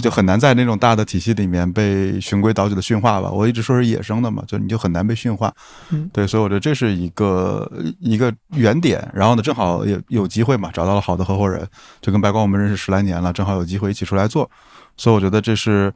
[0.00, 3.30] 就很难在那种大的体系里面被循规蹈矩的驯化吧。
[3.30, 5.52] 我一直说是野生的嘛，就你就很难被驯化。
[5.90, 7.70] 嗯，对，所以我觉得这是一个
[8.00, 9.08] 一个原点。
[9.14, 11.66] 然后呢，正好也有机会嘛，找到了好的合伙人，
[12.00, 14.50] 就跟白光我们认识十来年了，正好有机会一起出来做。
[14.96, 15.92] 所以我觉得这是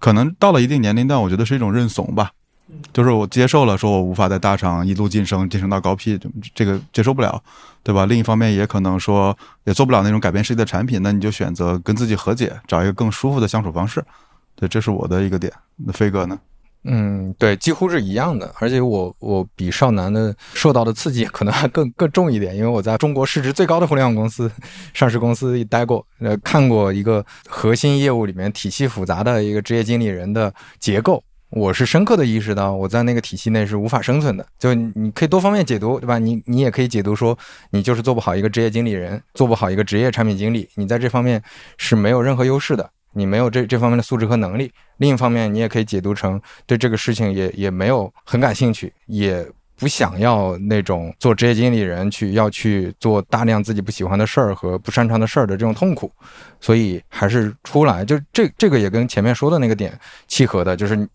[0.00, 2.30] 可能到了一定年龄段，我觉得是一种认怂吧。
[2.92, 6.18] 就是我接受了，说我无法在大厂一路晋升，晋升到高 P，
[6.54, 7.42] 这个接受不了，
[7.82, 8.06] 对吧？
[8.06, 14.04] 另一方面，也可能说也做不了那种改变世界的产品，那你就选择跟自己和解，找一个更舒服的相处方式。
[14.54, 15.52] 对，这是我的一个点。
[15.76, 16.38] 那飞哥呢？
[16.84, 18.52] 嗯，对，几乎是一样的。
[18.58, 24.50] 而且我我比少南的受到的刺激可能还更更重一点，因为我在中国市值最高的互联网公司、
[24.92, 31.22] 上市公司待过，呃，看过一个核心业务里面体系复杂的一个职业经理人的结构。
[31.54, 34.46] 我是深刻的意识到，我在那个体系内是无法生存的。
[34.58, 36.18] 就你可以多方面解读，对吧？
[36.18, 37.38] 你你也可以解读说，
[37.70, 41.42] 你就是做不好一个职业经理人，做不好一个职业产品经理，你在这方面
[41.76, 44.72] 是没有任何优势的，你没有这这方面的素质和能力。
[44.96, 49.46] 另一方面，你也可以解读成对这个事情也也没有很感兴趣，也
[49.76, 56.10] 不想要那种做职业经理人去要去做大量自己不喜欢的事儿和不擅长的事儿的这种痛苦，
[56.62, 58.06] 所以还是出来。
[58.06, 59.92] 就这这个也跟前面说的那个点
[60.26, 61.06] 契合的，就是。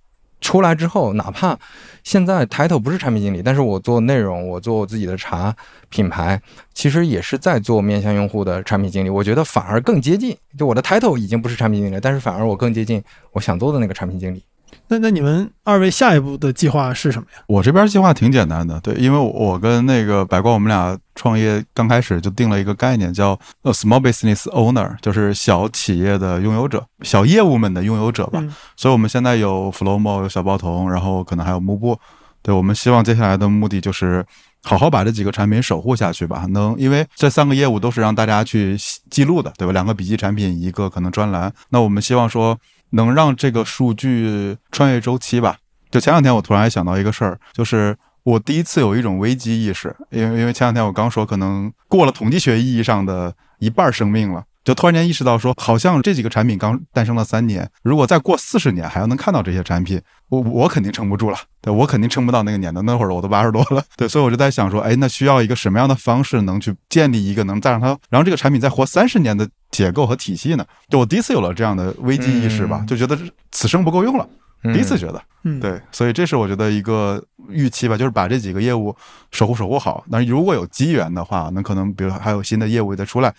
[0.48, 1.60] 出来之后，哪怕
[2.06, 5.54] 现在 title 不是产品经理，但是我做内容，我做我自己的茶
[5.90, 6.42] 品牌，
[6.74, 9.10] 其实也是在做面向用户的产品经理。
[9.10, 14.42] 我觉得反而更接近，就我的 title 已经不是产品经理，但是反而我更接近我想做的那个产品经理。
[14.90, 17.44] 那那你们二位下一步的计划是什么呀？
[17.48, 28.42] 我这边计划挺简单的，对，因为我跟那个白光，我们俩创业刚开始就定了一个概念，叫 small business owner，就是小企业的拥有者，小业务们的拥有者吧。
[28.78, 32.00] 所以我们现在有 Flowmo，有小包童，然后可能还有幕布。
[32.42, 34.26] 对我们希望接下来的目的就是
[34.64, 36.46] 好好把这几个产品守护下去吧。
[36.52, 38.78] 能，因为这三个业务都是让大家去
[39.10, 39.74] 记录的，对吧？
[39.74, 41.52] 两个笔记产品，一个可能专栏。
[41.68, 42.58] 那我们希望说。
[42.92, 45.58] 能让这个数据穿越周期吧？
[45.90, 59.98] 就前两天我突然还想到一个事儿，就是我第一次有一种危机意识，因为因为前两天我刚说可能过了统计学意义上的一半生命了，就突然间意识到说，好像这几个产品刚诞生了三年，如果再过四十年还要能看到这些产品，
[60.28, 70.66] 我我肯定撑不住了，对我肯定撑不到那个年的，那会儿我都八十多了，对，所以我就在想说，哎，那需要一个什么样的方式能去建立一个能再让它，然后这个产品再活三十年的结构和体系呢？
[70.90, 73.18] 就我第一次有了这样的危机意识吧，嗯就觉得
[73.54, 74.28] 此生不够用了，
[74.64, 75.24] 第一次觉得。
[75.44, 78.94] 嗯，，对，所以这是我觉得一个预期吧，就是把这几个业务
[79.32, 80.04] 守护守护好。
[80.12, 83.34] 但是如果有机缘的话，那可能比如还有新的业务再出来，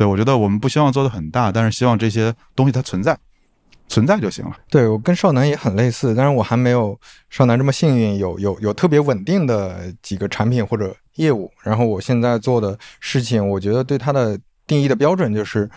[0.00, 3.18] 对我觉得我们不希望做的很大，但是希望这些东西它存在，
[3.86, 4.56] 存在就行了。
[4.70, 6.98] 对我跟少南也很类似，但是我还没有
[7.28, 11.50] 少南这么幸运，有有有特别稳定的几个产品或者业务。
[11.62, 15.68] 然后我现在做的事情，我觉得对它的定义的标准就是，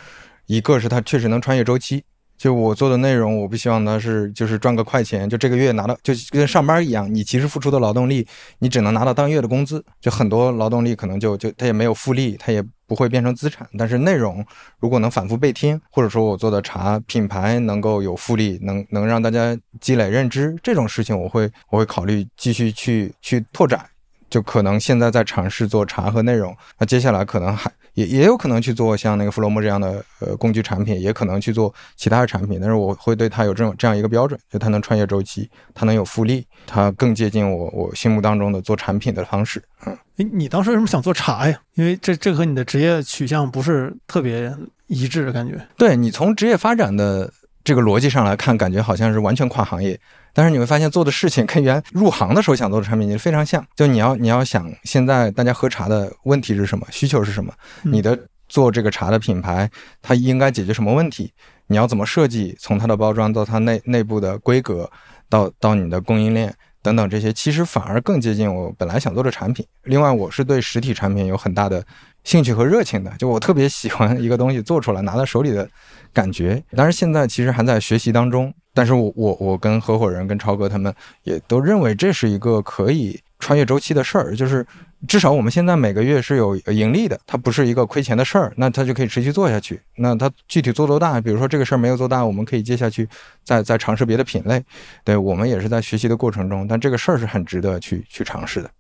[0.45, 2.01] 一个是它确实能穿越周期。
[2.37, 8.27] 就我做的内容，我不希望它是就是赚个快钱，就这个月拿到就跟上班一样，你其实付出的劳动力，
[8.59, 9.83] 你只能拿到当月的工资。
[10.01, 13.65] 就很多劳动力可能就就它也没有复利，它也不会变成资产。
[13.77, 14.45] 但是内容
[14.79, 23.85] 如果能反复被听，或者说我做的茶品牌能够有复利，能能让大家积累认知，这种事情我会我会考虑继续去去拓展。
[24.29, 39.61] 就可能现在在尝试做茶和内容，那接下来可能还也也有可能去做像那个 Flomo 这样的呃工具产品，也可能去做其他的产品，但是我会对它有这种这样一个标准，就它能穿越周期，它能有复利，它更接近我我心目当中的做产品的方式。
[39.85, 41.59] 嗯，哎，你当时为什么想做茶呀？
[41.75, 44.53] 因为这这和你的职业取向不是特别
[44.87, 45.59] 一致的，感觉。
[45.77, 47.31] 对你从职业发展的
[47.63, 49.99] 这个逻辑上来看，感觉好像是完全跨行业，
[50.33, 53.65] 但是你会发现做的事情跟原入行的时候想做的产品经理非常像。
[53.75, 57.53] 就你要你要想现在大家喝茶的问题是什么，需求是什么，
[57.83, 58.17] 嗯你的
[58.49, 59.69] 做这个茶的品牌，
[60.01, 61.31] 它应该解决什么问题？
[61.67, 62.55] 你要怎么设计？
[62.59, 64.89] 从它的包装到它内内部的规格，
[65.29, 69.65] 到到你的供应链等等这些，其实反而更接近我本来想做的产品。
[69.83, 71.83] 另外，我是对实体产品有很大的
[72.23, 75.67] 兴趣和热情的，就我特别喜欢一个东西做出来拿在手里的
[76.11, 76.61] 感觉。
[76.75, 80.93] 当然，现在其实还在学习当中，但是我我我跟合伙人跟超哥他们
[81.23, 84.65] 也都认为这是一个可以穿越周期的事儿，就是
[85.05, 89.81] 至少我们现在每个月是有盈利的，它不是一个亏钱的事儿，那它就可以持续做下去。
[89.97, 93.07] 那它具体做多大，比如说这个事儿没有做大，我们可以接下去
[93.43, 94.63] 再再尝试别的品类。
[95.03, 98.71] 对我们也是在学习的过程中，但这个事儿是很值得去去尝试的。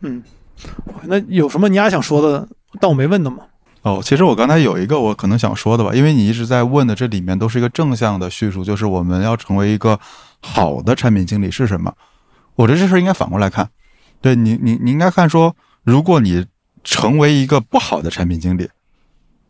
[0.00, 0.22] 嗯，
[1.04, 2.48] 那有什么你俩想说的，
[2.80, 3.38] 但我没问的嘛？
[3.82, 9.98] 哦，其实我刚才有一个我可能想说的吧，因为你一直在问的这里面都是一个正向的叙述，就是我们要成为一个
[10.40, 11.92] 好的产品经理是什么？
[12.56, 13.70] 我觉得这事儿应该反过来看，
[14.20, 15.54] 对你，你你应该看说，
[15.84, 16.44] 如果你
[16.82, 18.68] 成为一个不好的产品经理，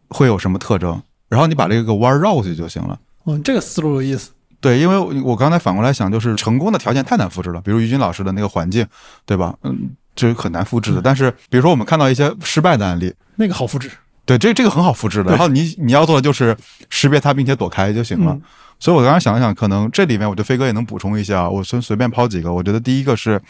[0.09, 1.03] 会有什么特征？
[1.29, 2.99] 然后你把这个弯儿绕过去就行了。
[3.25, 4.31] 嗯，这个思路有意思。
[4.61, 8.87] 对，因为我我刚才反过来想，就是成功的条件太难复制了，比如于军老师的那个环境，
[9.25, 9.57] 对吧？
[9.63, 11.01] 嗯，这是很难复制的。
[11.01, 13.89] 但是比如说我们看到一些失败的案例，那个好复制。
[14.27, 15.31] 对，这这个很好复制的。
[15.31, 16.57] 然后你你要做的就是
[16.91, 18.33] 识别它并且躲开就行了。
[18.33, 18.43] 嗯
[18.81, 22.53] 所以我刚刚想了想，可能这里面我觉得飞哥也能补充一下啊，我随随便抛几个。
[22.53, 23.41] 我觉得第一个是。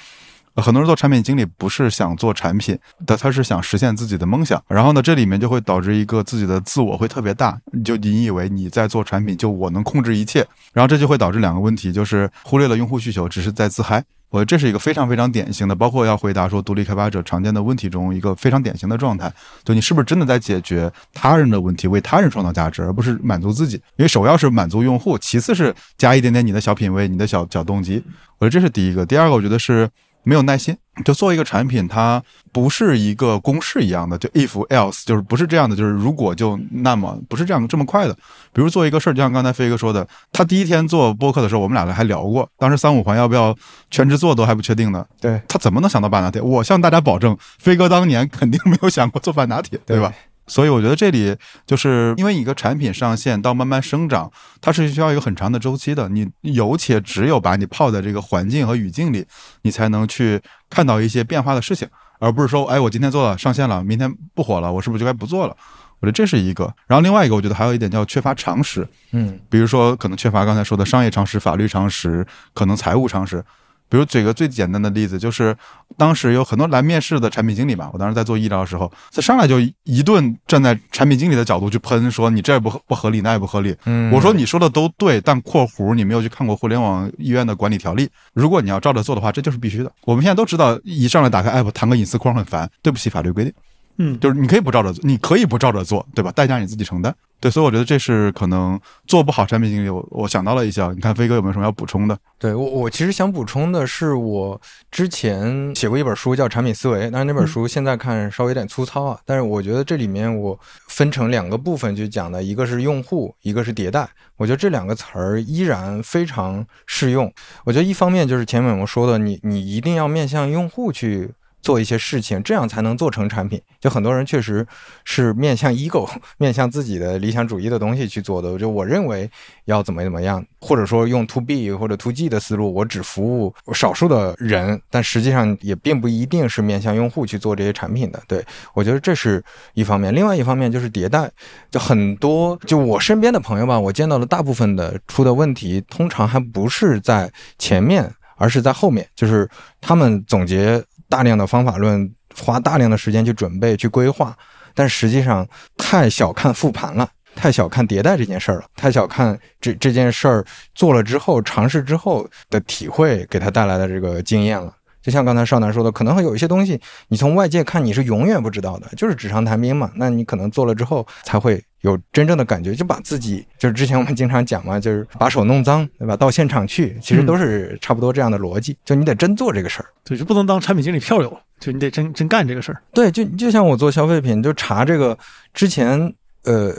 [0.62, 4.62] 很多人做产品经理不是想做产品，但他是想实现自己的梦想。
[4.68, 14.04] 然后呢，这里面就会导致一个自己的自我会特别大，就你以为你在做产品，就我能控制一切，然后这就会导致两个问题，就是忽略了用户需求，只是在自嗨。
[14.30, 19.32] 我觉得这是一个非常非常典型的，包括要回答说独立开发者常见的问题中一个非常典型的状态。
[19.64, 23.76] 就你是不是真的在解决他人的问题，为他人创造价值，而不是满足自己？
[23.96, 28.04] 因为首要是满足用户，其次是加一点点你的小品味、你的小小动机。
[28.36, 29.06] 我觉得这是第一个。
[29.06, 29.88] 第二个，我觉得是
[30.28, 30.76] 没有耐心。
[31.04, 32.20] 就做一个产品，它
[32.52, 38.12] 不是一个公式一样的，就 if else，就是不是这样的，就是如果就那么，不是这样这么快的。
[38.52, 43.56] 比如做一个事儿，就像刚才飞哥说的，他第一天做播客的时候，我们俩还聊过，当时三五环要不要
[43.92, 45.06] 全职做都还不确定呢。
[45.20, 46.42] 对，他怎么能想到半拿铁？
[46.42, 50.12] 我向大家保证，飞哥当年肯定没有想过做半拿铁，对吧？
[50.48, 51.36] 所以我觉得这里
[51.66, 54.30] 就是因为一个产品上线到慢慢生长，
[54.60, 56.08] 它是需要一个很长的周期的。
[56.08, 59.24] 你有且只有把你泡在这个环境和语境里，
[59.62, 61.86] 你才能去看到一些变化的事情，
[62.18, 65.54] 而不是说，哎，我今天做了上线了，明天不火了，我是不是就该不做了？
[66.00, 66.72] 我觉得这是一个。
[66.86, 73.44] 然后另外一个，我觉得还有一点叫缺乏常识，嗯比如说可能缺乏刚才说的商业常识、法律常识，可能财务常识。
[73.88, 75.56] 比如举个最简单的例子，就是
[75.96, 83.74] 当时有很多来面试的产品经理吧，我当时在做医疗的时候，他上来就一顿站在产品经理的角度去喷，说你这也不合不合理，那也不合理。
[83.86, 88.08] 嗯，我说你说的都对，但（括弧）你没有去看过互联网医院的管理条例。
[88.34, 89.90] 如果你要照着做的话，这就是必须的。
[90.04, 93.52] 我们现在都知道，一上来打开 app 弹个隐私框很烦，对不起法律规定。
[93.96, 96.30] 嗯，就是你可以不照着做，你可以不照着做，对吧？
[96.30, 97.14] 代价你自己承担。
[97.40, 102.18] 对，所以我觉得这是可能做不好产品经理，我我想到了一下，你看飞哥有没有什么要补充的？
[102.36, 104.60] 对我，我其实想补充的是，我
[104.90, 109.18] 之前写过一本书叫《产品思维》，但是那本书现在看稍微有点粗糙啊。
[109.24, 110.58] 但是我觉得这里面我
[110.88, 114.08] 分成两个部分去讲的，一个是用户，一个是迭代。
[114.36, 117.32] 我觉得这两个词儿依然非常适用。
[117.64, 121.30] 我觉得一方面就是前面我们说的，你你一定要面向用户去。
[121.60, 123.60] 做一些事情，这样才能做成产品。
[123.80, 124.66] 就很多人确实
[125.04, 128.58] 是面向 ego、 面向自己的理想主义的东西去做的。
[128.58, 129.30] 就我认为
[129.66, 138.22] 要怎么怎么样，或者说用 to B 或者 to G 的思路，我只服务少数的人，但实际上也并不一定是面向用户去做这些产品的。
[138.26, 138.44] 对
[138.74, 139.42] 我觉得这是
[139.74, 141.30] 一方面，另外一方面就是迭代。
[141.70, 149.48] 就很多就我身边的朋友吧，我见到的大部分的出的问题，通常还不是在前面，而是在后面，就是
[149.80, 150.82] 他们总结。
[151.08, 154.36] 大量的方法论，花大量的时间去准备、去规划，
[154.74, 155.46] 但实际上
[155.76, 160.44] 太小看复盘了，太小看迭代这件事儿了，太小看这这件事儿
[160.74, 164.72] 做了之后、尝试之后的体会给他带来的这个经验了。
[165.02, 169.90] 就像刚才少南说的，可能会有一些东西，你从外界看你是永远不知道的，就是纸上谈兵嘛。
[169.94, 176.16] 那你可能做了之后才会有真正的感觉，就把自己就是之前我们经常讲嘛，就是把手弄脏，对吧？
[176.16, 178.76] 到现场去，其实都是差不多这样的逻辑。
[178.84, 182.82] 就你得真做这个事儿，对，就不能当产品经理票友，就你得真真干这个事儿。
[182.92, 185.16] 对，就就像我做消费品，就查这个
[185.54, 186.14] 之前。
[186.44, 186.72] 呃，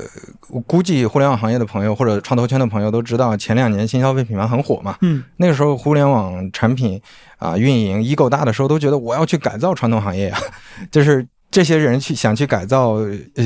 [0.50, 4.98] 我估计互联网行业的朋友或者创投圈的朋友都知道，前两年新消费品牌很火嘛。
[5.02, 7.00] 嗯，那个时候互联网产品
[7.38, 10.40] 啊运营一够大的时候，都觉得我要去改造传统行业啊，
[10.92, 11.28] 就是。
[11.60, 13.00] 这些人去想去改造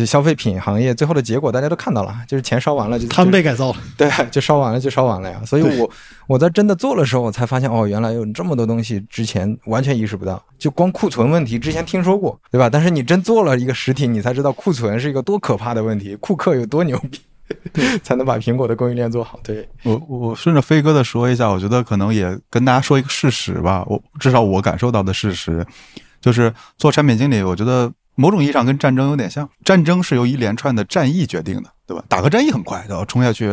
[0.05, 5.41] 消费品行业，最后的结果大家都看到了，就是钱烧完了就他们被改造了， 对，就烧完了就烧完了呀。
[5.43, 5.89] 所以我
[6.28, 12.70] 我在真的做的时候，我才发现哦，原来有这么多东西之前完全意识不到，就光库存问题之前听说过，对吧？
[12.70, 17.20] 但是你真做了一个实体，你才知道库存是一个多可怕的问题，库克有多牛逼，
[18.05, 19.39] 才能把苹果的供应链做好。
[19.43, 25.66] 对我我顺着飞哥的说一下，我觉得可能也跟大家说一个事实吧，我至少我感受到的事实。
[26.22, 29.47] 就是做产品经理，我觉得某种意义上跟战争有点像。
[29.64, 32.03] 战争是由一连串的战役决定的，对吧？
[32.07, 33.49] 打个战役很快，然后冲下去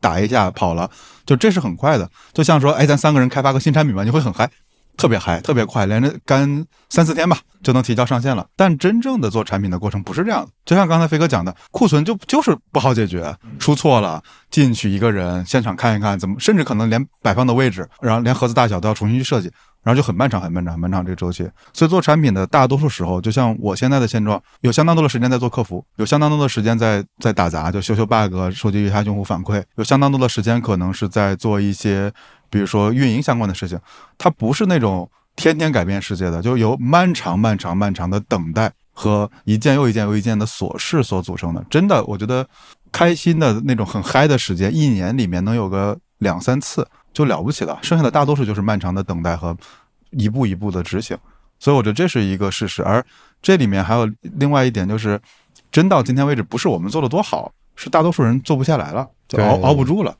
[0.00, 0.90] 打一下跑了，
[1.24, 2.10] 就这是很快的。
[2.32, 4.50] 就像说，哎，咱三个人开发个新产品吧，你会很嗨，
[4.96, 8.46] 特别嗨，特别快，连着干三四天吧就能提交上线了。
[8.56, 10.50] 但真正的做产品的过程不是这样的。
[10.64, 19.50] 就像刚才飞哥讲的，库存就就是不好解决，出错了进去一个人现场看一看怎么，甚至可能连摆放的位置，然后连盒子大小都要重新去设计。
[19.82, 21.48] 然后就很漫长，很漫长，很漫长这个周期。
[21.72, 32.12] 所以做产品的大多数时候，就像我现在的现状，有相当多的时间在做客服，有相当多的时间在在打杂，就修修 bug，收集一下用户反馈，有相当多的时间可能是在做一些，
[32.48, 33.78] 比如说运营相关的事情。
[34.16, 41.64] 它不是那种天天改变世界的，就由漫长、漫长、漫长的等待和一件又一件又一件的琐事所组成的。
[41.68, 42.46] 真的，我觉得
[42.92, 46.86] 开心的那种很嗨的时间，一年里面能有个两三次。
[47.12, 49.56] 就了不起了，剩下的大多数就是漫长的等待和
[50.10, 51.16] 一步一步的执行，
[51.58, 52.82] 所以我觉得这是一个事实。
[52.82, 53.04] 而
[53.40, 55.20] 这里面还有另外一点，就是
[55.70, 60.14] 真到今天为止，不是我们做的多好，是大多数人做不下来了，就熬熬不住了。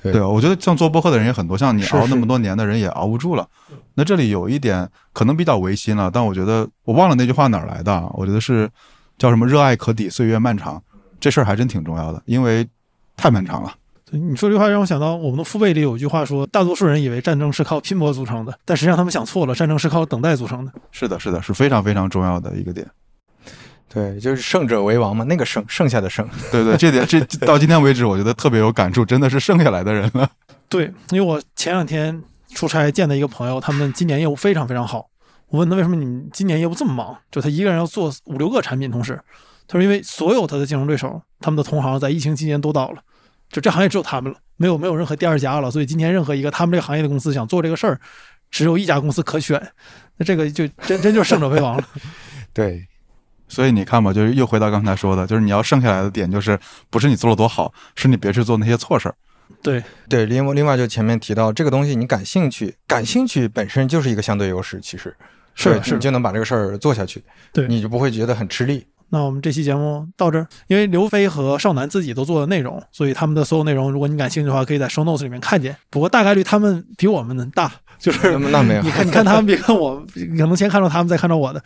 [0.00, 3.46] 对，我觉得像做播客的人也很多，像你熬那么多年的人也熬不住了。
[3.94, 8.70] 那这里有一点可能比较违心了，但我觉得我忘了那句话哪儿来的，我觉得是
[9.18, 10.80] 叫什么“热爱可抵岁月漫长”，
[11.18, 12.64] 这事儿还真挺重要的，因为
[13.16, 13.74] 太漫长了。
[14.10, 20.72] 你说这句话让我想到，我们的父辈里有一句话说，大多数人以为战争是靠拼搏组成的，但实际上他们想错了，战争是靠等待组成的。
[20.90, 22.86] 是的，是的，是非常非常重要的一个点。
[23.92, 26.28] 对，就是胜者为王嘛，那个剩，剩下的胜。
[26.52, 30.28] 对对，这点这到今天为止，我觉得特别有感触，真的是剩下来的人了。
[30.68, 32.22] 对，因为我前两天
[32.54, 35.08] 出差见的一个朋友，他们今年业务非常非常好。
[35.48, 37.16] 我问他为什么你们今年业务这么忙？
[37.30, 39.18] 就他一个人要做五六个产品同时。
[39.66, 43.02] 他说因为所有他的竞争对手，他们的同行在疫情期间都倒了。
[43.50, 47.98] 就这行业只有他们了，没有没有任何第二家了，所以今天任何一个他们这个行业的公司想做这个事儿，
[48.50, 49.60] 只有一家公司可选，
[50.16, 51.84] 那这个就真真就是胜者为王了。
[52.52, 52.86] 对，
[53.48, 56.58] 所以你看吧，就是又回到刚才说的，就是你要剩下来的点，就是
[56.90, 59.14] 不是你做了多好，是你别去做那些错事儿。
[59.62, 65.16] 对对，另另外就前面提到这个东西，你感兴趣，感兴趣本身就是一个相对优势，其实
[65.54, 68.86] 是是，你就能把这个事儿做下去，对，你就不会觉得很吃力。
[69.10, 75.74] 那我们这期节目到这儿，因为刘飞和少南自己都做的内容，所以他们的所有内容，如果你感兴趣的话，可以在 show notes 里面看见。
[75.90, 81.62] 不过大概率他们比我们大，就是那没有， 你看，你看他们比看我，可能先看到他们，再看到我的。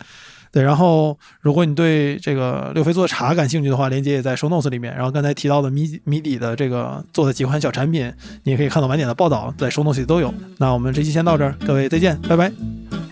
[0.53, 4.95] 对，然后如果你对这个刘飞做的茶感兴趣的话，链接也在 show notes 里面。
[4.95, 8.13] 然后刚才提到的米米底的这个做的几款小产品，
[8.45, 10.33] 你也可以看到晚点的报道，在 show notes 里都有。
[10.59, 12.53] 那我们这期先到这儿，各位再见，拜拜，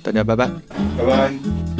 [0.03, 0.47] 大家拜拜，
[0.99, 1.80] 拜拜。